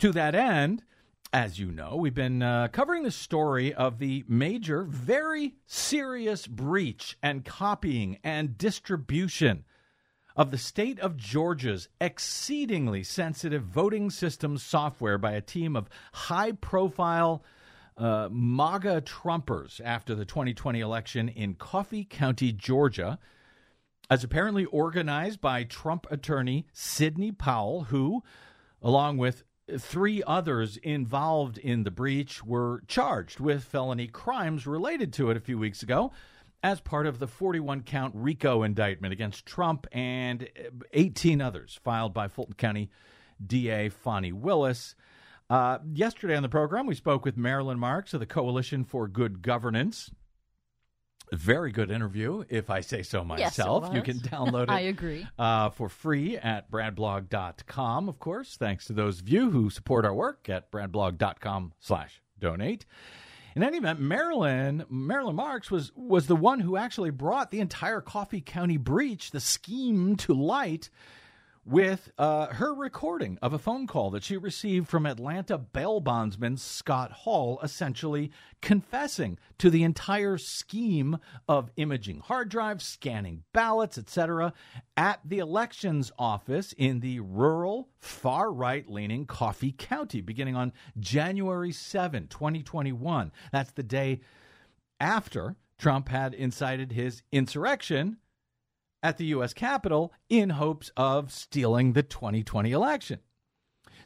[0.00, 0.82] To that end,
[1.32, 7.16] as you know, we've been uh, covering the story of the major, very serious breach
[7.22, 9.64] and copying and distribution
[10.36, 16.52] of the state of Georgia's exceedingly sensitive voting system software by a team of high
[16.52, 17.44] profile
[17.96, 23.18] uh, MAGA Trumpers after the 2020 election in Coffee County, Georgia,
[24.10, 28.22] as apparently organized by Trump attorney Sidney Powell, who,
[28.82, 29.44] along with
[29.78, 35.40] three others involved in the breach, were charged with felony crimes related to it a
[35.40, 36.12] few weeks ago
[36.62, 40.48] as part of the 41 count RICO indictment against Trump and
[40.92, 42.90] 18 others filed by Fulton County
[43.44, 44.94] DA Fani Willis.
[45.50, 49.42] Uh, yesterday on the program, we spoke with Marilyn Marks of the Coalition for Good
[49.42, 50.10] Governance.
[51.32, 53.94] Very good interview, if I say so Yes, myself.
[53.94, 55.26] you can download it I agree.
[55.38, 60.14] uh, for free at bradblog.com, of course, thanks to those of you who support our
[60.14, 62.84] work at bradblog.com slash donate.
[63.56, 68.00] In any event, Marilyn Marilyn Marks was was the one who actually brought the entire
[68.00, 70.90] Coffee County breach, the scheme to light,
[71.64, 76.56] with uh, her recording of a phone call that she received from Atlanta bail bondsman
[76.56, 84.52] Scott Hall, essentially confessing to the entire scheme of imaging hard drives, scanning ballots, etc.,
[84.96, 91.72] at the elections office in the rural, far right leaning Coffee County, beginning on January
[91.72, 93.32] 7, 2021.
[93.52, 94.20] That's the day
[95.00, 98.18] after Trump had incited his insurrection
[99.04, 99.52] at the U.S.
[99.52, 103.20] Capitol in hopes of stealing the 2020 election.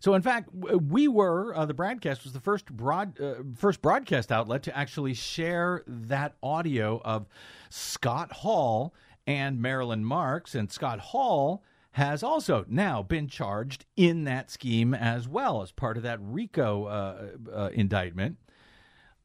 [0.00, 4.30] So, in fact, we were uh, the BradCast was the first broad uh, first broadcast
[4.30, 7.26] outlet to actually share that audio of
[7.70, 8.94] Scott Hall
[9.26, 15.26] and Marilyn Marks, and Scott Hall has also now been charged in that scheme as
[15.26, 18.37] well as part of that RICO uh, uh, indictment.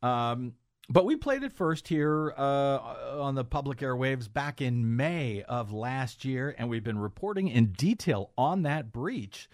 [0.02, 0.54] Um,
[0.94, 2.78] but we played it first here uh,
[3.20, 7.72] on the public airwaves back in May of last year, and we've been reporting in
[7.72, 9.50] detail on that breach,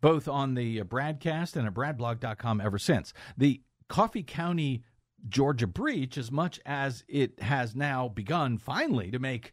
[0.00, 3.12] both on the BradCast and at bradblog.com ever since.
[3.36, 4.82] The Coffee County,
[5.28, 9.52] Georgia breach, as much as it has now begun finally to make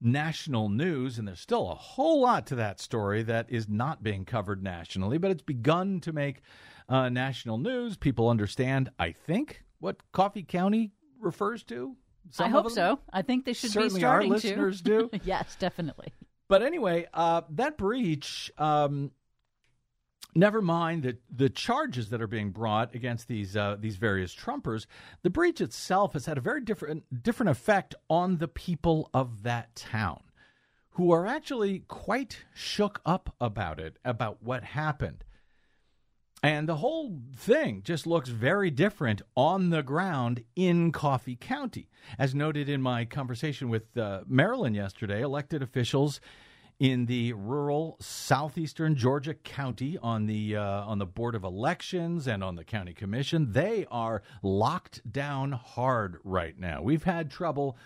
[0.00, 4.24] national news, and there's still a whole lot to that story that is not being
[4.24, 6.42] covered nationally, but it's begun to make
[6.88, 7.96] uh, national news.
[7.96, 11.96] People understand, I think, what Coffee County refers to.
[12.30, 12.98] Some I hope so.
[13.12, 15.08] I think they should Certainly be our listeners to.
[15.08, 15.20] do.
[15.24, 16.12] yes, definitely.
[16.48, 18.50] But anyway, uh, that breach.
[18.58, 19.12] Um,
[20.34, 24.86] never mind the the charges that are being brought against these uh, these various Trumpers.
[25.22, 29.74] The breach itself has had a very different different effect on the people of that
[29.74, 30.22] town,
[30.90, 35.24] who are actually quite shook up about it, about what happened.
[36.42, 41.88] And the whole thing just looks very different on the ground in Coffee County.
[42.18, 46.20] As noted in my conversation with uh, Marilyn yesterday, elected officials
[46.78, 52.44] in the rural southeastern Georgia county on the uh, on the board of elections and
[52.44, 56.82] on the county commission, they are locked down hard right now.
[56.82, 57.78] We've had trouble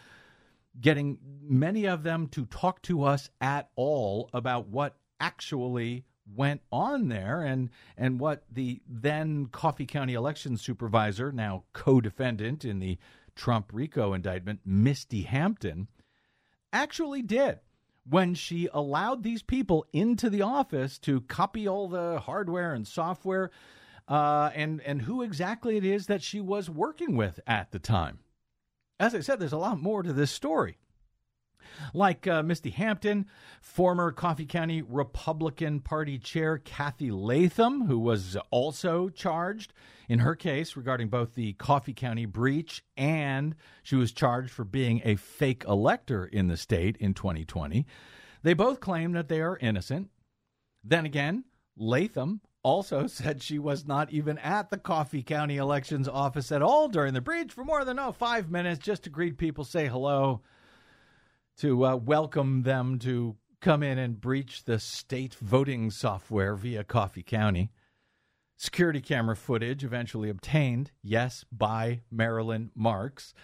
[0.81, 7.09] getting many of them to talk to us at all about what actually went on
[7.09, 12.99] there and and what the then Coffee County election supervisor, now co-defendant in the
[13.35, 15.89] Trump RICO indictment, Misty Hampton,
[16.73, 17.61] actually did
[18.09, 23.51] when she allowed these people into the office to copy all the hardware and software
[24.09, 28.19] uh, and and who exactly it is that she was working with at the time.
[28.99, 30.79] As I said, there's a lot more to this story.
[31.95, 33.27] Like uh, Misty Hampton,
[33.61, 39.73] former Coffee County Republican Party Chair Kathy Latham, who was also charged
[40.09, 45.01] in her case regarding both the Coffee County breach and she was charged for being
[45.05, 47.87] a fake elector in the state in 2020.
[48.43, 50.11] They both claim that they are innocent.
[50.83, 51.45] Then again,
[51.77, 56.89] Latham also said she was not even at the Coffee County elections office at all
[56.89, 60.43] during the breach for more than oh, five minutes just to greet people, say hello
[61.59, 67.23] to uh, welcome them to come in and breach the state voting software via Coffee
[67.23, 67.71] County.
[68.57, 73.35] Security camera footage eventually obtained, yes, by Marilyn Marks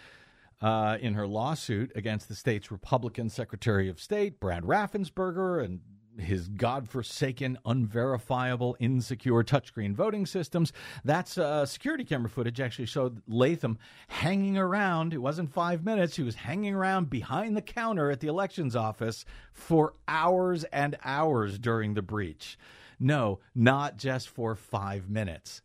[0.60, 5.80] uh, in her lawsuit against the state's Republican Secretary of State, Brad Raffensperger, and
[6.18, 10.72] his godforsaken, unverifiable, insecure touchscreen voting systems.
[11.04, 15.12] That's uh, security camera footage actually showed Latham hanging around.
[15.12, 16.16] It wasn't five minutes.
[16.16, 21.58] He was hanging around behind the counter at the elections office for hours and hours
[21.58, 22.58] during the breach.
[22.98, 25.62] No, not just for five minutes.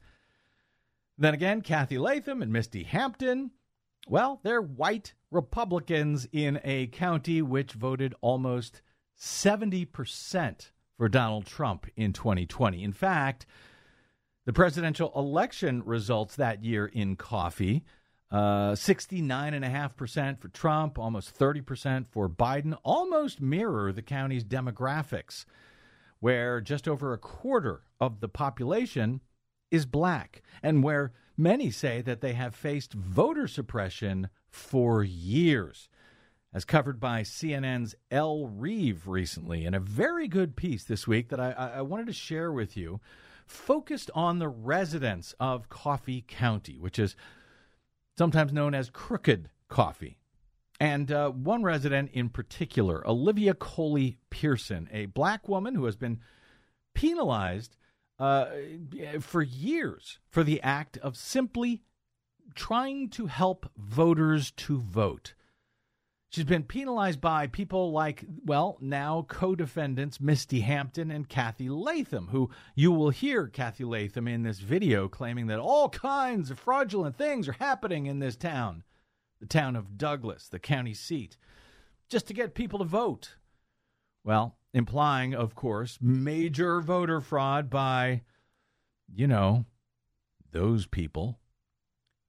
[1.18, 3.52] Then again, Kathy Latham and Misty Hampton.
[4.08, 8.82] Well, they're white Republicans in a county which voted almost
[9.22, 12.84] 70% for Donald Trump in 2020.
[12.84, 13.46] In fact,
[14.46, 17.84] the presidential election results that year in coffee
[18.32, 25.44] uh, 69.5% for Trump, almost 30% for Biden, almost mirror the county's demographics,
[26.22, 29.20] where just over a quarter of the population
[29.70, 35.90] is black, and where many say that they have faced voter suppression for years
[36.54, 41.40] as covered by CNN's Elle Reeve recently, in a very good piece this week that
[41.40, 43.00] I, I, wanted to share with you,
[43.46, 47.16] focused on the residents of Coffee County, which is
[48.18, 50.18] sometimes known as Crooked Coffee.
[50.80, 56.20] And uh, one resident in particular, Olivia Coley Pearson, a black woman who has been
[56.94, 57.78] penalized
[58.20, 58.48] uh,
[59.20, 61.84] for years for the act of simply
[62.56, 65.34] trying to help voters to vote.
[66.32, 72.30] She's been penalized by people like, well, now co defendants Misty Hampton and Kathy Latham,
[72.30, 77.18] who you will hear Kathy Latham in this video claiming that all kinds of fraudulent
[77.18, 78.84] things are happening in this town,
[79.42, 81.36] the town of Douglas, the county seat,
[82.08, 83.36] just to get people to vote.
[84.24, 88.22] Well, implying, of course, major voter fraud by,
[89.14, 89.66] you know,
[90.54, 91.40] those people,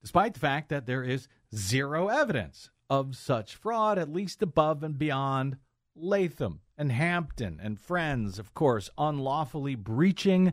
[0.00, 4.98] despite the fact that there is zero evidence of such fraud, at least above and
[4.98, 5.56] beyond
[5.94, 10.52] Latham and Hampton and friends, of course, unlawfully breaching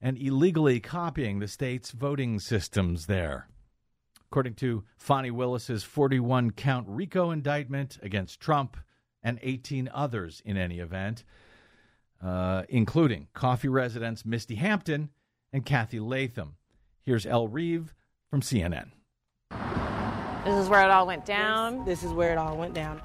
[0.00, 3.48] and illegally copying the state's voting systems there.
[4.26, 8.76] According to Fani Willis's 41 count RICO indictment against Trump
[9.22, 11.24] and 18 others in any event,
[12.22, 15.10] uh, including coffee residents Misty Hampton
[15.52, 16.56] and Kathy Latham.
[17.02, 17.94] Here's Elle Reeve
[18.28, 18.90] from CNN.
[20.44, 21.84] This is where it all went down.
[21.86, 23.00] This is where it all went down.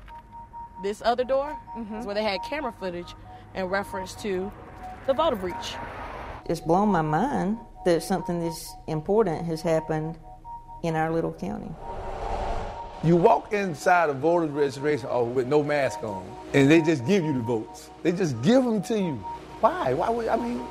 [0.83, 1.95] This other door mm-hmm.
[1.95, 3.15] is where they had camera footage
[3.55, 4.51] in reference to
[5.07, 5.75] the voter breach.
[6.49, 10.17] It's blown my mind that something this important has happened
[10.83, 11.71] in our little county.
[13.03, 17.23] You walk inside a voter registration office with no mask on, and they just give
[17.23, 17.89] you the votes.
[18.03, 19.13] They just give them to you.
[19.61, 19.93] Why?
[19.93, 20.65] Why would I mean?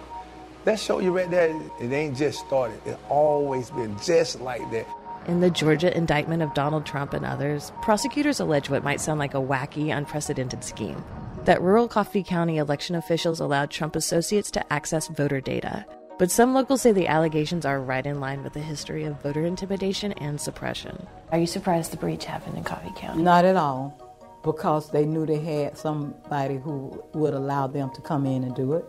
[0.65, 2.79] That show you right there, it ain't just started.
[2.85, 4.87] It's always been just like that.
[5.29, 9.35] In the Georgia indictment of Donald Trump and others, prosecutors allege what might sound like
[9.35, 11.05] a wacky, unprecedented scheme.
[11.45, 15.85] That rural Coffee County election officials allowed Trump associates to access voter data.
[16.19, 19.45] But some locals say the allegations are right in line with the history of voter
[19.45, 21.07] intimidation and suppression.
[21.31, 23.23] Are you surprised the breach happened in Coffee County?
[23.23, 24.01] Not at all,
[24.43, 28.73] because they knew they had somebody who would allow them to come in and do
[28.73, 28.85] it.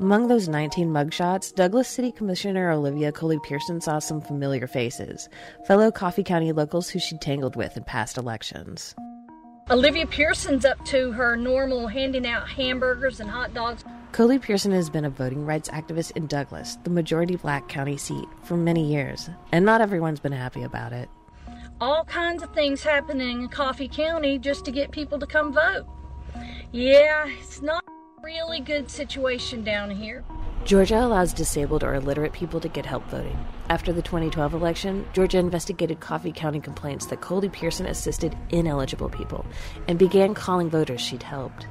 [0.00, 5.28] Among those 19 mugshots, Douglas City Commissioner Olivia Coley Pearson saw some familiar faces,
[5.66, 8.94] fellow Coffee County locals who she'd tangled with in past elections.
[9.68, 13.84] Olivia Pearson's up to her normal handing out hamburgers and hot dogs.
[14.12, 18.26] Coley Pearson has been a voting rights activist in Douglas, the majority black county seat,
[18.42, 21.10] for many years, and not everyone's been happy about it.
[21.78, 25.86] All kinds of things happening in Coffee County just to get people to come vote.
[26.72, 27.84] Yeah, it's not
[28.22, 30.24] really good situation down here.
[30.64, 33.38] Georgia allows disabled or illiterate people to get help voting.
[33.68, 39.46] After the 2012 election, Georgia investigated Coffee County complaints that Coley Pearson assisted ineligible people
[39.88, 41.66] and began calling voters she'd helped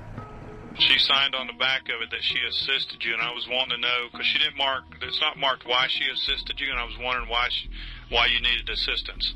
[0.79, 3.75] she signed on the back of it that she assisted you, and I was wanting
[3.75, 4.83] to know because she didn't mark.
[5.01, 7.69] It's not marked why she assisted you, and I was wondering why she,
[8.09, 9.33] why you needed assistance.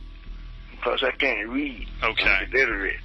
[0.71, 1.87] Because I can't read.
[2.01, 2.23] Okay.
[2.23, 2.99] I'm illiterate.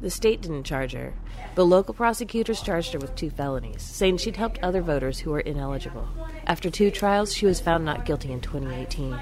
[0.00, 1.12] The state didn't charge her,
[1.54, 5.40] but local prosecutors charged her with two felonies, saying she'd helped other voters who were
[5.40, 6.08] ineligible.
[6.46, 9.18] After two trials, she was found not guilty in 2018.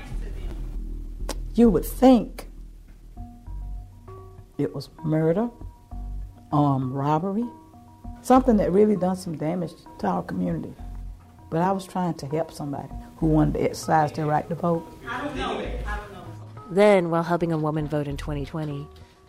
[1.54, 2.48] You would think
[4.56, 5.50] it was murder,
[6.52, 7.48] armed robbery,
[8.22, 10.74] something that really done some damage to our community.
[11.50, 14.86] But I was trying to help somebody who wanted to exercise their right to vote.
[15.08, 15.58] I don't know.
[15.58, 16.24] I don't know.
[16.70, 18.86] Then, while helping a woman vote in 2020,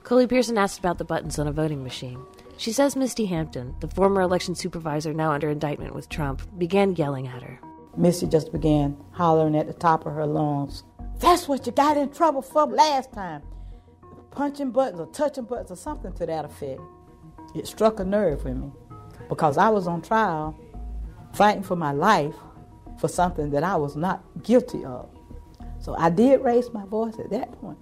[0.10, 2.20] Coley Pearson asked about the buttons on a voting machine.
[2.58, 7.28] She says Misty Hampton, the former election supervisor now under indictment with Trump, began yelling
[7.28, 7.60] at her.
[7.96, 10.84] Misty just began hollering at the top of her lungs.
[11.20, 13.44] That's what you got in trouble for last time.
[14.32, 16.82] Punching buttons or touching buttons or something to that effect.
[17.54, 18.72] It struck a nerve with me
[19.30, 20.60] because I was on trial
[21.34, 22.34] fighting for my life
[22.98, 25.08] for something that I was not guilty of.
[25.78, 27.78] So I did raise my voice at that point.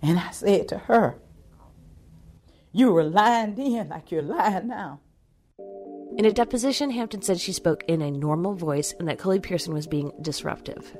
[0.00, 1.18] And I said to her,
[2.76, 4.98] You were lying then like you're lying now.
[6.18, 9.72] In a deposition, Hampton said she spoke in a normal voice and that Coley Pearson
[9.72, 10.92] was being disruptive.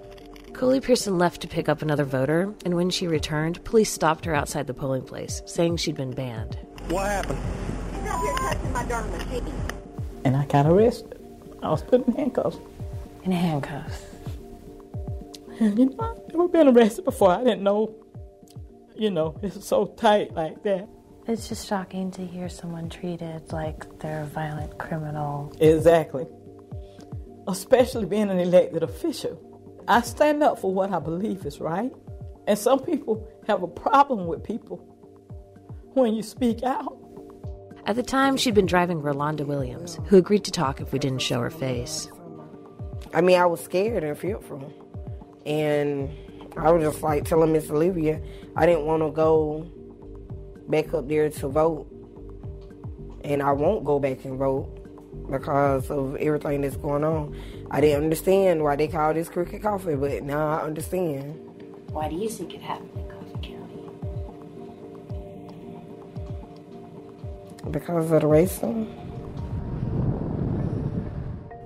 [0.53, 4.37] Coley Pearson left to pick up another voter, and when she returned, police stopped her
[4.37, 6.57] outside the polling place, saying she'd been banned.
[6.91, 7.41] What happened?
[10.25, 11.20] And I got arrested.
[11.61, 12.59] I was put in handcuffs.
[13.25, 14.07] In handcuffs.
[15.59, 17.31] And you know, I've never been arrested before.
[17.31, 17.97] I didn't know,
[18.95, 20.89] you know, it's so tight like that.
[21.27, 25.55] It's just shocking to hear someone treated like they're a violent criminal.
[25.59, 26.27] Exactly.
[27.49, 29.41] Especially being an elected official.
[29.89, 31.91] I stand up for what I believe is right.
[32.47, 34.77] And some people have a problem with people
[35.95, 36.99] when you speak out.
[37.87, 41.20] At the time, she'd been driving Rolanda Williams, who agreed to talk if we didn't
[41.20, 42.09] show her face.
[43.14, 44.72] I mean, I was scared and fearful.
[45.47, 46.11] And
[46.57, 48.20] I was just like telling Miss Olivia
[48.57, 49.70] I didn't want to go
[50.69, 51.87] back up there to vote.
[53.23, 54.69] And I won't go back and vote
[55.31, 57.35] because of everything that's going on.
[57.71, 61.41] I didn't understand why they call this crooked coffee, but now I understand.
[61.91, 63.81] Why do you think it happened in Coffee County?
[67.71, 68.89] Because of the racism.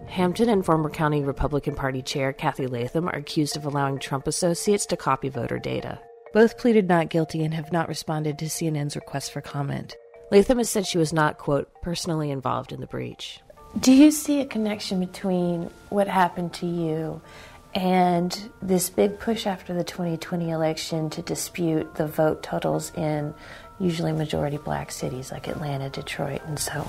[0.06, 4.86] Hampton and former county Republican Party chair Kathy Latham are accused of allowing Trump associates
[4.86, 6.00] to copy voter data.
[6.32, 9.96] Both pleaded not guilty and have not responded to CNN's request for comment.
[10.30, 13.40] Latham has said she was not, quote, personally involved in the breach.
[13.80, 17.20] Do you see a connection between what happened to you
[17.74, 23.34] and this big push after the 2020 election to dispute the vote totals in
[23.78, 26.86] usually majority black cities like Atlanta, Detroit, and so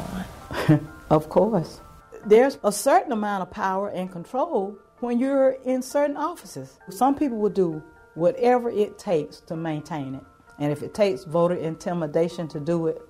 [0.70, 0.88] on?
[1.10, 1.80] of course.
[2.26, 6.78] There's a certain amount of power and control when you're in certain offices.
[6.90, 7.82] Some people will do
[8.20, 10.24] whatever it takes to maintain it.
[10.60, 13.02] And if it takes voter intimidation to do it,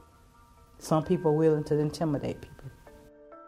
[0.77, 2.71] some people are willing to intimidate people.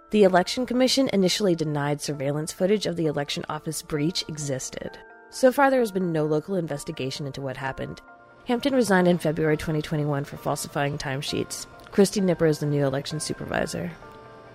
[0.10, 4.98] The Election Commission initially denied surveillance footage of the election office breach existed.
[5.30, 8.02] So far, there has been no local investigation into what happened.
[8.46, 11.66] Hampton resigned in February 2021 for falsifying timesheets.
[11.92, 13.90] Christy Nipper is the new election supervisor.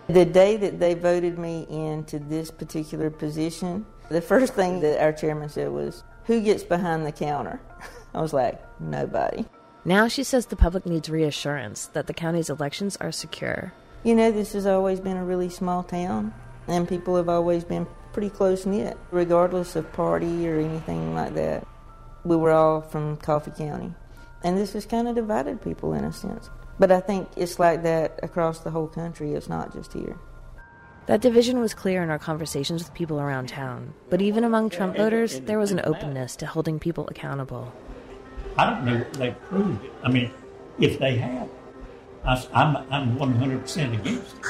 [0.08, 5.12] The day that they voted me into this particular position, the first thing that our
[5.12, 7.60] chairman said was, Who gets behind the counter?
[8.14, 9.46] I was like, Nobody.
[9.84, 13.72] Now she says the public needs reassurance that the county's elections are secure.
[14.02, 16.34] You know, this has always been a really small town,
[16.66, 21.66] and people have always been pretty close knit, regardless of party or anything like that.
[22.24, 23.94] We were all from Coffee County,
[24.42, 26.50] and this has kind of divided people in a sense.
[26.78, 30.18] But I think it's like that across the whole country, it's not just here.
[31.06, 34.96] That division was clear in our conversations with people around town, but even among Trump
[34.96, 37.72] voters, there was an openness to holding people accountable.
[38.58, 39.92] I don't know if they proved it.
[40.02, 40.32] I mean,
[40.80, 41.48] if they have,
[42.24, 44.44] I, am I'm 100% against it.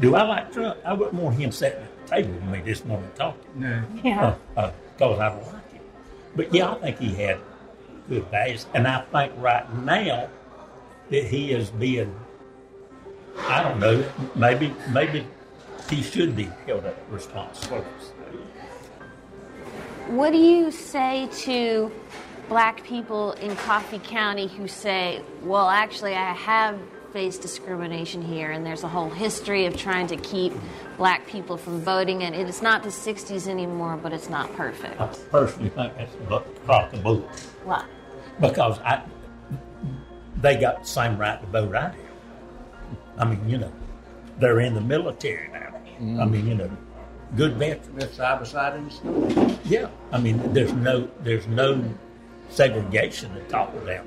[0.00, 0.76] Do I like Trump?
[0.84, 3.40] I wouldn't want him sitting at the table with me this morning talking.
[3.54, 3.82] No.
[4.04, 4.34] Yeah.
[4.54, 5.82] Because uh, uh, I don't like him.
[6.36, 7.38] But yeah, I think he had
[8.06, 8.66] good values.
[8.74, 10.28] And I think right now
[11.08, 12.14] that he is being,
[13.38, 14.04] I don't know,
[14.34, 15.26] maybe, maybe
[15.90, 17.84] he should be held up responsible.
[20.06, 21.92] What do you say to
[22.48, 26.78] black people in Coffee County who say, well, actually, I have
[27.12, 30.52] faced discrimination here, and there's a whole history of trying to keep
[30.96, 35.00] black people from voting, and it's not the 60s anymore, but it's not perfect.
[35.00, 36.14] I personally think that's
[36.58, 37.24] across the board.
[37.64, 37.84] Why?
[38.40, 39.02] Because I,
[40.40, 41.98] they got the same right to vote I do.
[43.18, 43.72] I mean, you know,
[44.38, 45.69] they're in the military now.
[46.00, 46.20] Mm.
[46.20, 46.70] I mean, you know,
[47.36, 48.14] good veterans.
[48.14, 49.58] Side by side in the snow.
[49.64, 51.84] Yeah, I mean, there's no, there's no
[52.48, 54.06] segregation to talk about.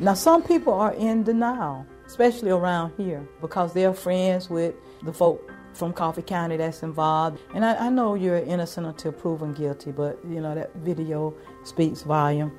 [0.00, 5.50] Now, some people are in denial, especially around here, because they're friends with the folk
[5.72, 7.40] from Coffee County that's involved.
[7.54, 11.34] And I, I know you're innocent until proven guilty, but you know that video
[11.64, 12.52] speaks volume.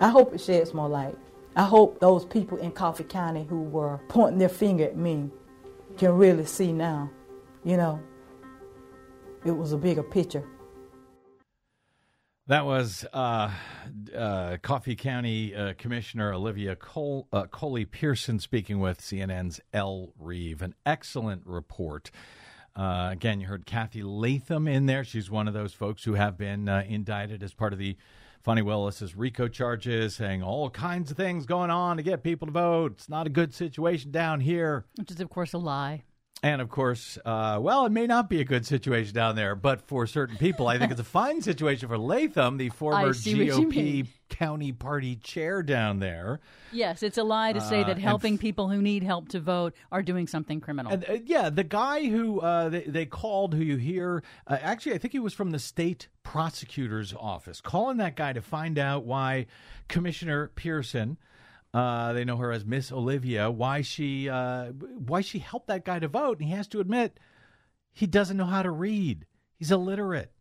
[0.00, 1.16] I hope it sheds more light.
[1.56, 5.30] I hope those people in Coffee County who were pointing their finger at me
[6.00, 7.10] can really see now,
[7.62, 8.00] you know,
[9.44, 10.42] it was a bigger picture.
[12.46, 13.50] That was uh,
[14.16, 20.62] uh, Coffee County uh, Commissioner Olivia Cole, uh, Coley Pearson speaking with CNN's Elle Reeve.
[20.62, 22.10] An excellent report.
[22.74, 25.04] Uh, again, you heard Kathy Latham in there.
[25.04, 27.98] She's one of those folks who have been uh, indicted as part of the
[28.42, 32.52] Fani Willis's RICO charges, saying all kinds of things going on to get people to
[32.52, 32.92] vote.
[32.92, 34.86] It's not a good situation down here.
[34.96, 36.04] Which is, of course, a lie.
[36.42, 39.82] And of course, uh, well, it may not be a good situation down there, but
[39.82, 44.72] for certain people, I think it's a fine situation for Latham, the former GOP county
[44.72, 46.40] party chair down there.
[46.72, 49.40] Yes, it's a lie to say uh, that helping f- people who need help to
[49.40, 50.92] vote are doing something criminal.
[50.92, 54.94] And, uh, yeah, the guy who uh, they, they, called, who you hear, uh, actually,
[54.94, 59.04] I think he was from the state prosecutor's office, calling that guy to find out
[59.04, 59.46] why
[59.88, 61.18] Commissioner Pearson
[61.72, 63.50] uh, they know her as Miss Olivia.
[63.50, 66.38] Why she uh, why she helped that guy to vote?
[66.38, 67.18] And he has to admit
[67.92, 69.26] he doesn't know how to read.
[69.56, 70.32] He's illiterate.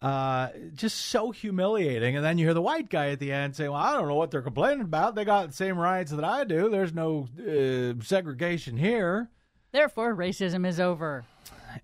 [0.00, 2.16] Uh, just so humiliating.
[2.16, 4.14] And then you hear the white guy at the end saying, "Well, I don't know
[4.14, 5.14] what they're complaining about.
[5.14, 6.68] They got the same rights that I do.
[6.68, 9.30] There's no uh, segregation here.
[9.72, 11.24] Therefore, racism is over."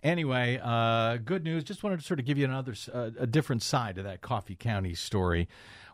[0.02, 1.64] Anyway, uh, good news.
[1.64, 4.56] Just wanted to sort of give you another, uh, a different side to that Coffee
[4.56, 5.48] County story.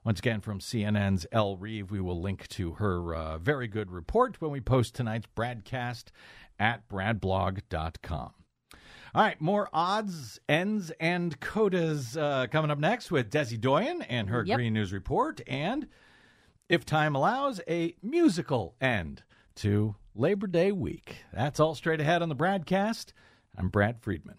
[0.08, 4.40] Once again, from CNN's Elle Reeve, we will link to her uh, very good report
[4.40, 6.12] when we post tonight's broadcast
[6.58, 8.30] at bradblog.com.
[8.72, 14.30] All right, more odds, ends, and codas uh, coming up next with Desi Doyen and
[14.30, 14.56] her yep.
[14.56, 15.86] Green News Report, and
[16.70, 19.24] if time allows, a musical end
[19.56, 21.16] to Labor Day week.
[21.34, 23.12] That's all straight ahead on the BradCast.
[23.58, 24.38] I'm Brad Friedman.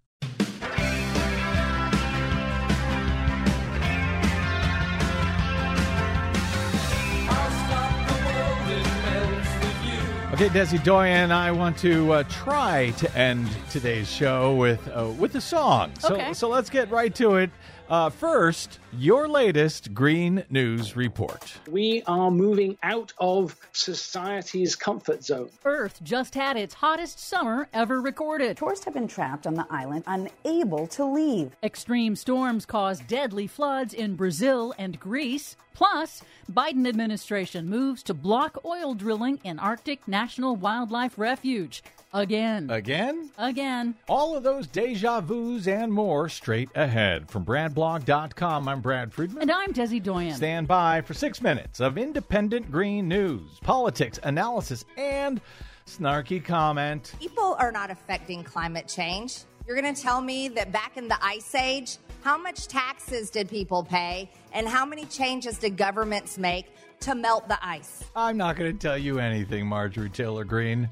[10.41, 15.35] Okay, Desi Doyen, I want to uh, try to end today's show with uh, with
[15.35, 15.91] a song.
[15.99, 16.33] So, okay.
[16.33, 17.51] so let's get right to it.
[17.91, 21.53] Uh, first, your latest Green News Report.
[21.69, 25.49] We are moving out of society's comfort zone.
[25.65, 28.55] Earth just had its hottest summer ever recorded.
[28.55, 31.51] Tourists have been trapped on the island, unable to leave.
[31.61, 35.57] Extreme storms caused deadly floods in Brazil and Greece.
[35.73, 41.83] Plus, Biden administration moves to block oil drilling in Arctic National Wildlife Refuge.
[42.13, 42.69] Again.
[42.69, 43.31] Again?
[43.37, 43.95] Again.
[44.09, 47.31] All of those deja vus and more straight ahead.
[47.31, 49.43] From BradBlog.com, I'm Brad Friedman.
[49.43, 50.35] And I'm Desi Doyen.
[50.35, 55.39] Stand by for six minutes of independent green news, politics, analysis, and
[55.87, 57.13] snarky comment.
[57.17, 59.43] People are not affecting climate change.
[59.65, 63.49] You're going to tell me that back in the Ice Age, how much taxes did
[63.49, 66.65] people pay and how many changes did governments make
[66.99, 68.03] to melt the ice?
[68.17, 70.89] I'm not going to tell you anything, Marjorie Taylor Greene.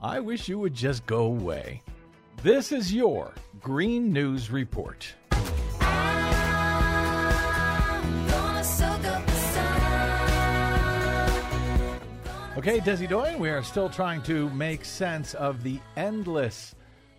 [0.00, 1.82] I wish you would just go away.
[2.42, 5.14] This is your Green News Report.
[12.56, 16.74] Okay, Desi Doyen, we are still trying to make sense of the endless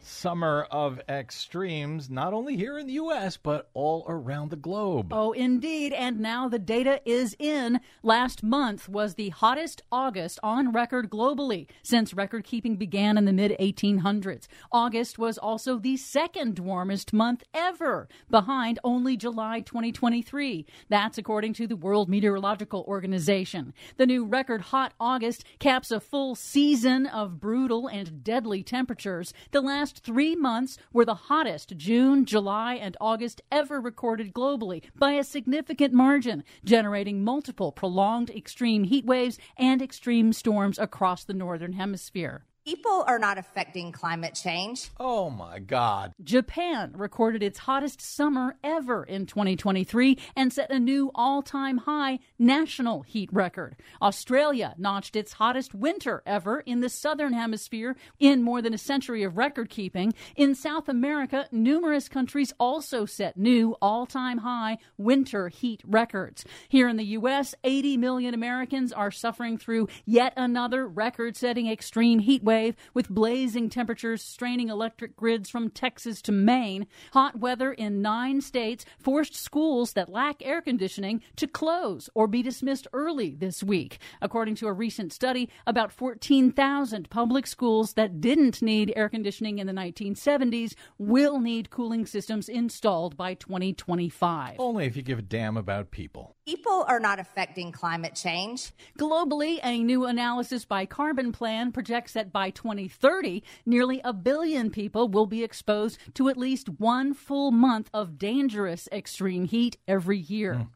[0.06, 5.12] summer of extremes, not only here in the U.S., but all around the globe.
[5.12, 5.94] Oh, indeed.
[5.94, 7.80] And now the data is in.
[8.04, 13.34] Last month was the hottest August on record globally since record keeping began in the
[13.34, 14.48] mid 1800s.
[14.72, 20.66] August was also the second warmest month ever, behind only July 2023.
[20.90, 23.74] That's according to the World Meteorological Organization.
[23.98, 29.34] The new record hot August caps a full season of brutal and deadly temperatures.
[29.52, 35.12] The last three months were the hottest June, July, and August ever recorded globally by
[35.14, 41.74] a significant margin, generating multiple prolonged extreme heat waves and extreme storms across the northern
[41.74, 42.46] hemisphere.
[42.66, 44.90] People are not affecting climate change.
[45.00, 46.16] Oh my God.
[46.24, 52.18] Japan recorded its hottest summer ever in 2023 and set a new all time high
[52.40, 53.76] national heat record.
[54.02, 59.22] Australia notched its hottest winter ever in the southern hemisphere in more than a century
[59.22, 60.12] of record keeping.
[60.36, 66.44] In South America, numerous countries also set new all time high winter heat records.
[66.68, 72.18] Here in the U.S., 80 million Americans are suffering through yet another record setting extreme
[72.18, 72.55] heat wave
[72.94, 76.88] with blazing temperatures straining electric grids from Texas to Maine.
[77.14, 82.42] Hot weather in nine states forced schools that lack air conditioning to close or be
[82.42, 84.00] dismissed early this week.
[84.22, 89.68] According to a recent study, about 14,000 public schools that didn't need air conditioning in
[89.68, 94.56] the 1970s will need cooling systems installed by 2025.
[94.60, 96.35] Only if you give a damn about people.
[96.46, 98.72] People are not affecting climate change.
[99.00, 105.08] Globally, a new analysis by Carbon Plan projects that by 2030, nearly a billion people
[105.08, 110.54] will be exposed to at least one full month of dangerous extreme heat every year.
[110.54, 110.68] Mm.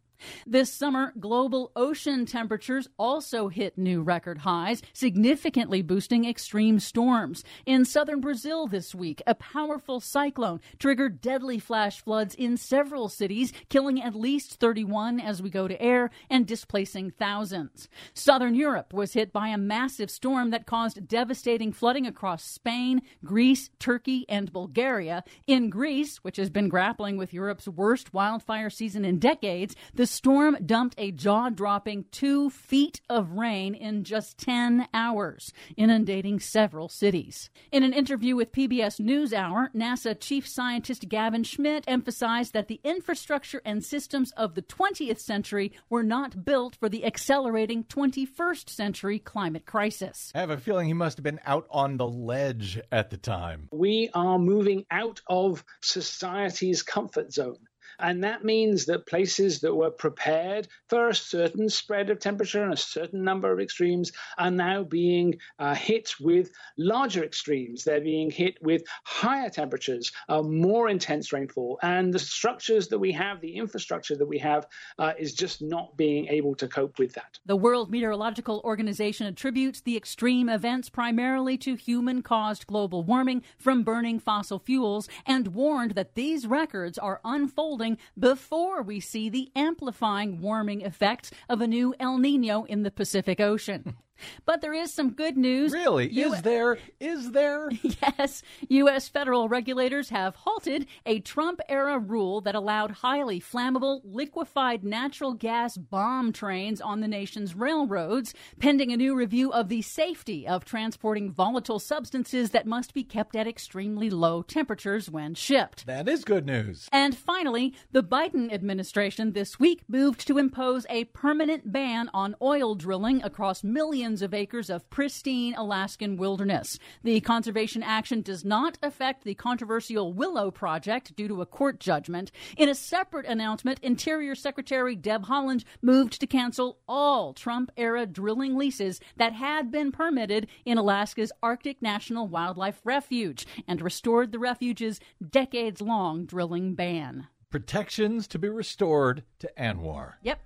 [0.45, 7.43] This summer, global ocean temperatures also hit new record highs, significantly boosting extreme storms.
[7.65, 13.53] In southern Brazil this week, a powerful cyclone triggered deadly flash floods in several cities,
[13.69, 17.87] killing at least 31 as we go to air and displacing thousands.
[18.13, 23.69] Southern Europe was hit by a massive storm that caused devastating flooding across Spain, Greece,
[23.79, 25.23] Turkey, and Bulgaria.
[25.47, 30.57] In Greece, which has been grappling with Europe's worst wildfire season in decades, the storm
[30.65, 37.49] dumped a jaw dropping two feet of rain in just 10 hours, inundating several cities.
[37.71, 43.61] In an interview with PBS NewsHour, NASA Chief Scientist Gavin Schmidt emphasized that the infrastructure
[43.63, 49.65] and systems of the 20th century were not built for the accelerating 21st century climate
[49.65, 50.31] crisis.
[50.33, 53.69] I have a feeling he must have been out on the ledge at the time.
[53.71, 57.68] We are moving out of society's comfort zone.
[57.99, 62.73] And that means that places that were prepared for a certain spread of temperature and
[62.73, 67.83] a certain number of extremes are now being uh, hit with larger extremes.
[67.83, 71.79] They're being hit with higher temperatures, uh, more intense rainfall.
[71.81, 75.97] And the structures that we have, the infrastructure that we have, uh, is just not
[75.97, 77.39] being able to cope with that.
[77.45, 83.83] The World Meteorological Organization attributes the extreme events primarily to human caused global warming from
[83.83, 90.41] burning fossil fuels and warned that these records are unfolding before we see the amplifying
[90.41, 93.95] warming effects of a new El Nino in the Pacific Ocean.
[94.45, 95.71] But there is some good news.
[95.71, 96.09] Really?
[96.09, 96.77] U- is there?
[96.99, 97.69] Is there?
[97.81, 98.43] yes.
[98.69, 99.07] U.S.
[99.07, 105.77] federal regulators have halted a Trump era rule that allowed highly flammable liquefied natural gas
[105.77, 111.31] bomb trains on the nation's railroads, pending a new review of the safety of transporting
[111.31, 115.85] volatile substances that must be kept at extremely low temperatures when shipped.
[115.85, 116.87] That is good news.
[116.91, 122.75] And finally, the Biden administration this week moved to impose a permanent ban on oil
[122.75, 126.79] drilling across millions millions of acres of pristine Alaskan wilderness.
[127.03, 132.31] The conservation action does not affect the controversial Willow Project due to a court judgment.
[132.57, 138.57] In a separate announcement, Interior Secretary Deb Haaland moved to cancel all Trump era drilling
[138.57, 144.99] leases that had been permitted in Alaska's Arctic National Wildlife Refuge and restored the refuge's
[145.29, 147.27] decades long drilling ban.
[147.51, 150.13] Protections to be restored to ANWR.
[150.23, 150.39] Yep.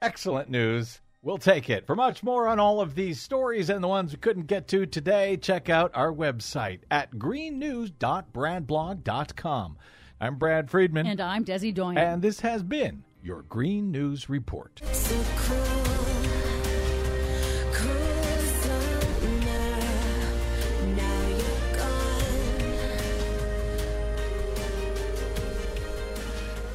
[0.00, 1.01] Excellent news.
[1.24, 1.86] We'll take it.
[1.86, 4.86] For much more on all of these stories and the ones we couldn't get to
[4.86, 9.78] today, check out our website at greennews.bradblog.com.
[10.20, 11.06] I'm Brad Friedman.
[11.06, 11.96] And I'm Desi Doyen.
[11.96, 14.82] And this has been your Green News Report.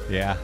[0.08, 0.38] Yeah.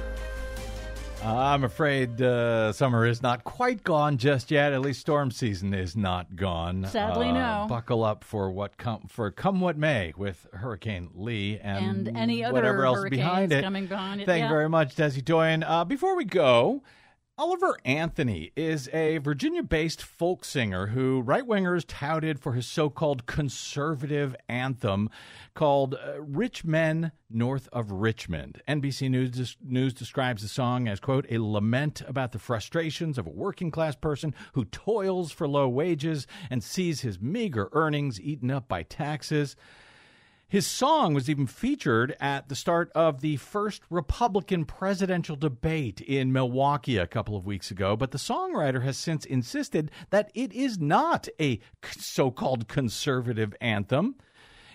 [1.24, 4.72] I'm afraid uh, summer is not quite gone just yet.
[4.74, 6.84] At least storm season is not gone.
[6.86, 7.66] Sadly, Uh, no.
[7.68, 12.44] Buckle up for what come for come what may with Hurricane Lee and, And any
[12.44, 13.62] other whatever else behind it.
[13.64, 14.48] coming behind it, Thank yeah.
[14.48, 15.62] you very much, Desi Doyen.
[15.62, 16.82] Uh, before we go,
[17.36, 22.88] Oliver Anthony is a Virginia based folk singer who right wingers touted for his so
[22.88, 25.10] called conservative anthem
[25.52, 28.62] called uh, Rich Men North of Richmond.
[28.68, 33.30] NBC News, News describes the song as, quote, a lament about the frustrations of a
[33.30, 38.68] working class person who toils for low wages and sees his meager earnings eaten up
[38.68, 39.56] by taxes.
[40.48, 46.32] His song was even featured at the start of the first Republican presidential debate in
[46.32, 50.78] Milwaukee a couple of weeks ago, but the songwriter has since insisted that it is
[50.78, 51.60] not a
[51.98, 54.16] so called conservative anthem.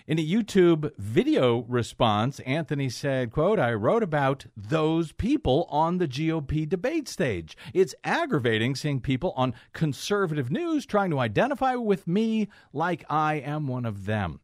[0.06, 6.08] In a YouTube video response, Anthony said, quote, I wrote about those people on the
[6.08, 7.56] GOP debate stage.
[7.72, 13.68] It's aggravating seeing people on conservative news trying to identify with me like I am
[13.68, 14.40] one of them.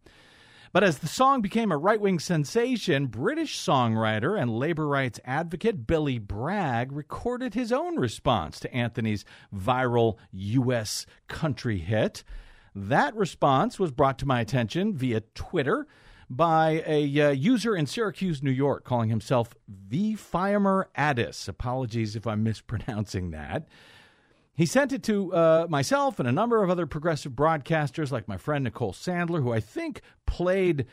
[0.72, 5.86] But as the song became a right wing sensation, British songwriter and labor rights advocate
[5.86, 11.06] Billy Bragg recorded his own response to Anthony's viral U.S.
[11.28, 12.24] country hit.
[12.74, 15.86] That response was brought to my attention via Twitter
[16.28, 20.14] by a uh, user in Syracuse, New York, calling himself V.
[20.16, 21.48] Fiamer Addis.
[21.48, 23.66] Apologies if I'm mispronouncing that.
[24.56, 28.38] He sent it to uh, myself and a number of other progressive broadcasters, like my
[28.38, 30.86] friend Nicole Sandler, who I think played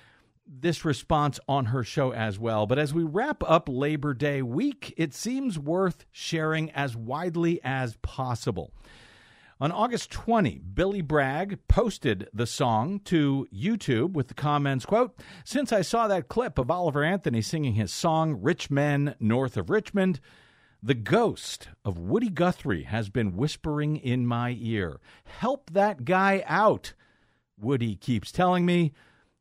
[0.46, 2.68] this response on her show as well.
[2.68, 7.96] But as we wrap up Labor Day week, it seems worth sharing as widely as
[8.02, 8.74] possible.
[9.62, 15.72] On August 20, Billy Bragg posted the song to YouTube with the comments, quote, Since
[15.72, 20.20] I saw that clip of Oliver Anthony singing his song, Rich Men North of Richmond,
[20.86, 25.00] the ghost of Woody Guthrie has been whispering in my ear.
[25.24, 26.94] Help that guy out.
[27.58, 28.92] Woody keeps telling me,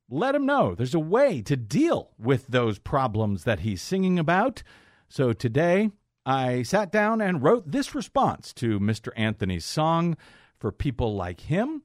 [0.08, 4.62] let him know there's a way to deal with those problems that he's singing about.
[5.08, 5.90] So today,
[6.24, 9.08] I sat down and wrote this response to Mr.
[9.16, 10.16] Anthony's song
[10.60, 11.82] for people like him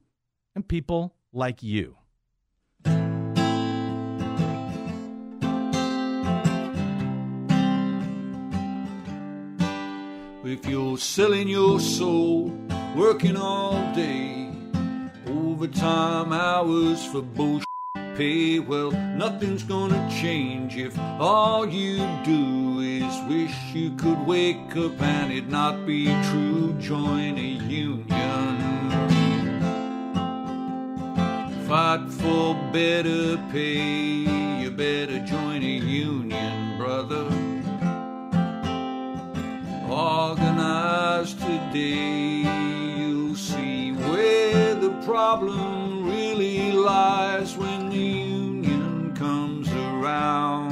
[0.54, 1.97] and people like you.
[10.50, 12.50] If you're selling your soul,
[12.96, 14.50] working all day,
[15.26, 17.66] overtime hours for bullshit
[18.16, 24.98] pay, well, nothing's gonna change if all you do is wish you could wake up
[25.02, 26.72] and it not be true.
[26.80, 28.58] Join a union.
[31.68, 35.76] Fight for better pay, you better join a
[36.06, 36.57] union,
[39.98, 42.46] organized today,
[42.96, 50.70] you'll see where the problem really lies when the union comes around.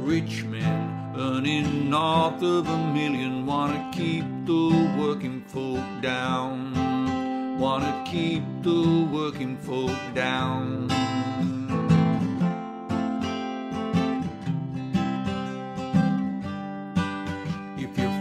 [0.00, 4.64] Rich men earning north of a million wanna keep the
[4.98, 6.74] working folk down.
[7.60, 11.07] Wanna keep the working folk down.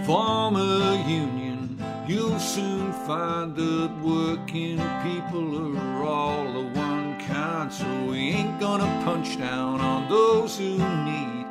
[0.08, 7.70] Form a union, you'll soon find that working people are all the one kind.
[7.74, 11.46] So we ain't gonna punch down on those who need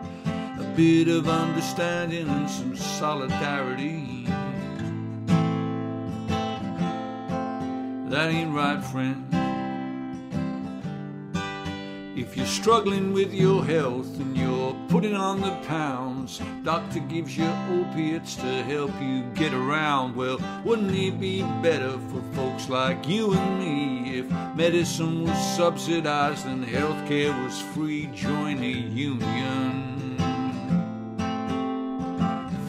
[0.58, 4.24] a bit of understanding and some solidarity.
[8.08, 9.22] That ain't right, friend.
[12.16, 14.65] If you're struggling with your health and you're
[14.96, 16.40] putting on the pounds.
[16.62, 20.16] Doctor gives you opiates to help you get around.
[20.16, 24.26] Well, wouldn't it be better for folks like you and me if
[24.56, 28.06] medicine was subsidized and healthcare was free?
[28.14, 30.16] Join a union.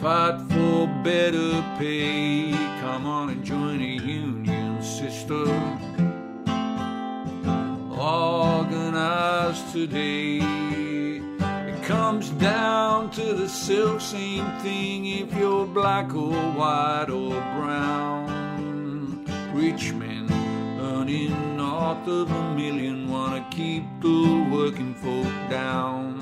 [0.02, 2.50] Fight for better pay.
[2.82, 5.46] Come on and join a union, sister.
[7.98, 10.87] Organize today.
[11.88, 19.24] Comes down to the self same thing if you're black or white or brown.
[19.54, 20.30] Rich men
[20.82, 26.20] earning north of a million wanna keep the working folk down.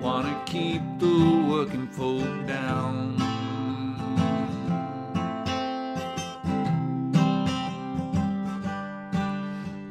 [0.00, 3.18] Wanna keep the working folk down.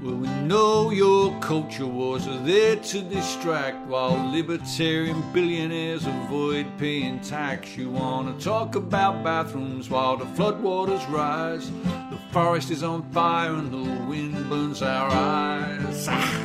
[0.02, 1.16] Well, we know your
[1.48, 7.78] culture wars are there to distract while libertarian billionaires avoid paying tax.
[7.78, 11.72] You wanna talk about bathrooms while the floodwaters rise.
[12.12, 16.08] The forest is on fire and the wind burns our eyes.
[16.10, 16.43] Ah!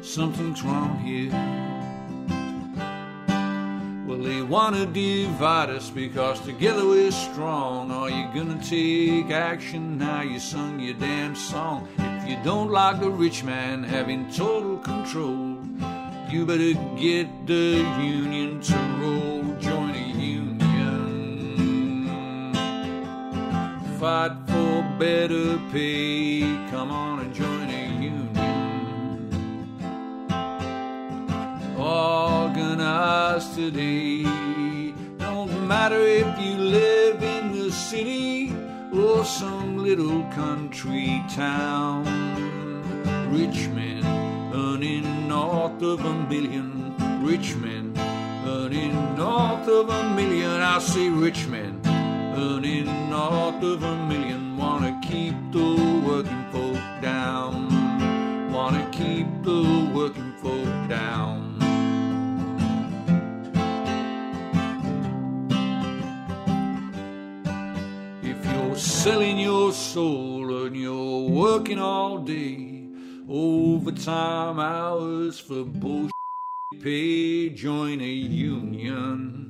[0.00, 1.63] Something's wrong here.
[4.06, 7.90] Well, they wanna divide us because together we're strong.
[7.90, 10.20] Are you gonna take action now?
[10.20, 11.88] You sung your damn song.
[11.96, 15.56] If you don't like the rich man having total control,
[16.30, 19.42] you better get the union to roll.
[19.58, 20.58] Join a union.
[23.98, 26.40] Fight for better pay.
[26.70, 27.53] Come on and join
[31.84, 34.22] Organize today.
[35.18, 38.56] Don't matter if you live in the city
[38.90, 42.06] or some little country town.
[43.30, 44.02] Rich men
[44.54, 46.96] earning north of a million.
[47.22, 47.92] Rich men
[48.46, 50.62] earning north of a million.
[50.62, 51.82] I say rich men
[52.34, 54.56] earning north of a million.
[54.56, 57.68] Wanna keep the working folk down.
[58.50, 61.43] Wanna keep the working folk down.
[69.04, 72.86] Selling your soul and you're working all day,
[73.28, 76.10] overtime hours for bullshit
[76.82, 79.42] pay, join a union.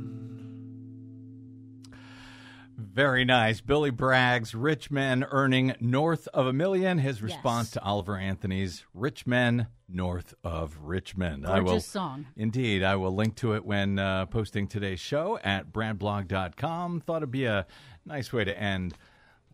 [2.76, 3.60] Very nice.
[3.60, 6.98] Billy Bragg's Rich Men Earning North of a Million.
[6.98, 11.46] His response to Oliver Anthony's Rich Men North of Richmond.
[11.46, 12.26] I will, Gorgeous song.
[12.36, 12.82] Indeed.
[12.82, 17.02] I will link to it when uh, posting today's show at bradblog.com.
[17.02, 17.66] Thought it'd be a
[18.04, 18.94] nice way to end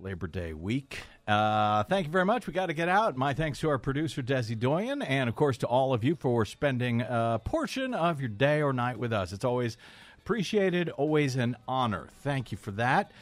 [0.03, 1.01] Labor Day week.
[1.27, 2.47] Uh, thank you very much.
[2.47, 3.17] We got to get out.
[3.17, 6.45] My thanks to our producer, Desi Doyen, and of course to all of you for
[6.45, 9.33] spending a portion of your day or night with us.
[9.33, 9.77] It's always
[10.19, 12.09] appreciated, always an honor.
[12.23, 13.13] Thank you for that.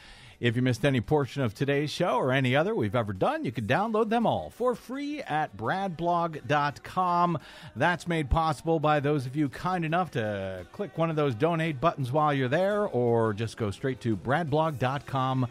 [0.41, 3.51] If you missed any portion of today's show or any other we've ever done, you
[3.51, 7.39] can download them all for free at bradblog.com.
[7.74, 11.81] That's made possible by those of you kind enough to click one of those donate
[11.81, 15.49] buttons while you're there or just go straight to bradblog.com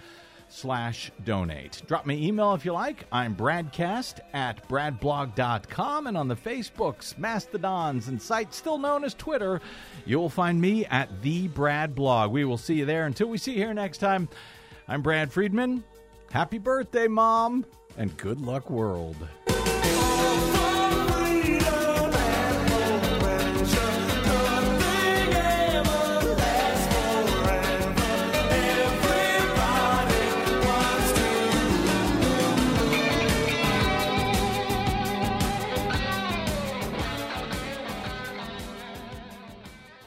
[0.50, 1.82] slash donate.
[1.88, 3.06] Drop me email if you like.
[3.12, 9.62] I'm Bradcast at bradblog.com and on the Facebooks, Mastodons, and sites still known as Twitter,
[10.06, 12.32] you'll find me at the Brad Blog.
[12.32, 13.06] We will see you there.
[13.06, 14.30] Until we see you here next time,
[14.88, 15.84] I'm Brad Friedman.
[16.32, 17.66] Happy birthday, Mom,
[17.98, 19.16] and good luck, world.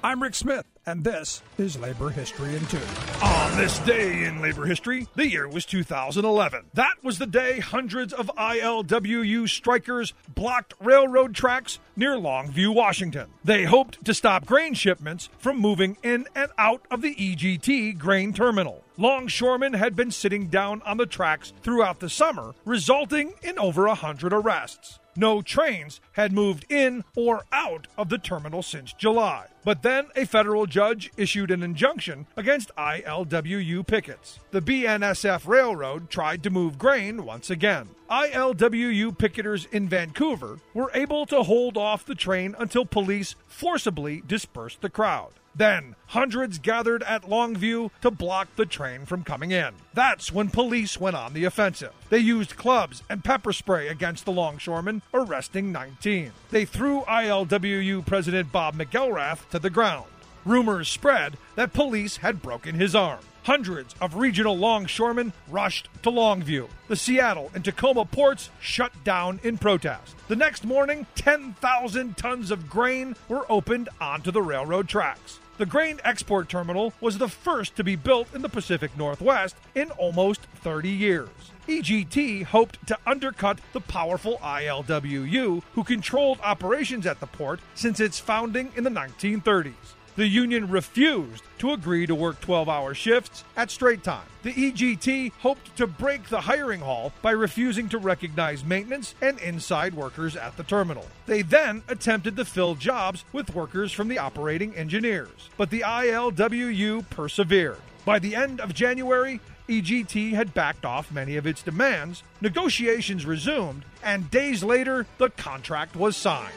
[0.02, 2.80] I'm Rick Smith, and this is Labor History in Two.
[3.22, 6.64] On this day in labor history, the year was 2011.
[6.72, 13.28] That was the day hundreds of ILWU strikers blocked railroad tracks near Longview, Washington.
[13.44, 18.32] They hoped to stop grain shipments from moving in and out of the EGT grain
[18.32, 18.82] terminal.
[18.96, 23.94] Longshoremen had been sitting down on the tracks throughout the summer, resulting in over a
[23.94, 24.98] hundred arrests.
[25.16, 29.46] No trains had moved in or out of the terminal since July.
[29.64, 34.38] But then a federal judge issued an injunction against ILWU pickets.
[34.50, 37.88] The BNSF Railroad tried to move grain once again.
[38.10, 44.80] ILWU picketers in Vancouver were able to hold off the train until police forcibly dispersed
[44.80, 45.32] the crowd.
[45.54, 49.74] Then, hundreds gathered at Longview to block the train from coming in.
[49.94, 51.92] That's when police went on the offensive.
[52.08, 56.32] They used clubs and pepper spray against the longshoremen, arresting 19.
[56.50, 60.06] They threw ILWU President Bob McElrath to the ground.
[60.44, 63.20] Rumors spread that police had broken his arm.
[63.44, 66.68] Hundreds of regional longshoremen rushed to Longview.
[66.88, 70.14] The Seattle and Tacoma ports shut down in protest.
[70.28, 75.39] The next morning, 10,000 tons of grain were opened onto the railroad tracks.
[75.60, 79.90] The grain export terminal was the first to be built in the Pacific Northwest in
[79.90, 81.28] almost 30 years.
[81.68, 88.18] EGT hoped to undercut the powerful ILWU, who controlled operations at the port since its
[88.18, 89.74] founding in the 1930s.
[90.16, 94.26] The union refused to agree to work 12 hour shifts at straight time.
[94.42, 99.94] The EGT hoped to break the hiring hall by refusing to recognize maintenance and inside
[99.94, 101.06] workers at the terminal.
[101.26, 107.08] They then attempted to fill jobs with workers from the operating engineers, but the ILWU
[107.10, 107.78] persevered.
[108.04, 113.84] By the end of January, EGT had backed off many of its demands, negotiations resumed,
[114.02, 116.52] and days later, the contract was signed.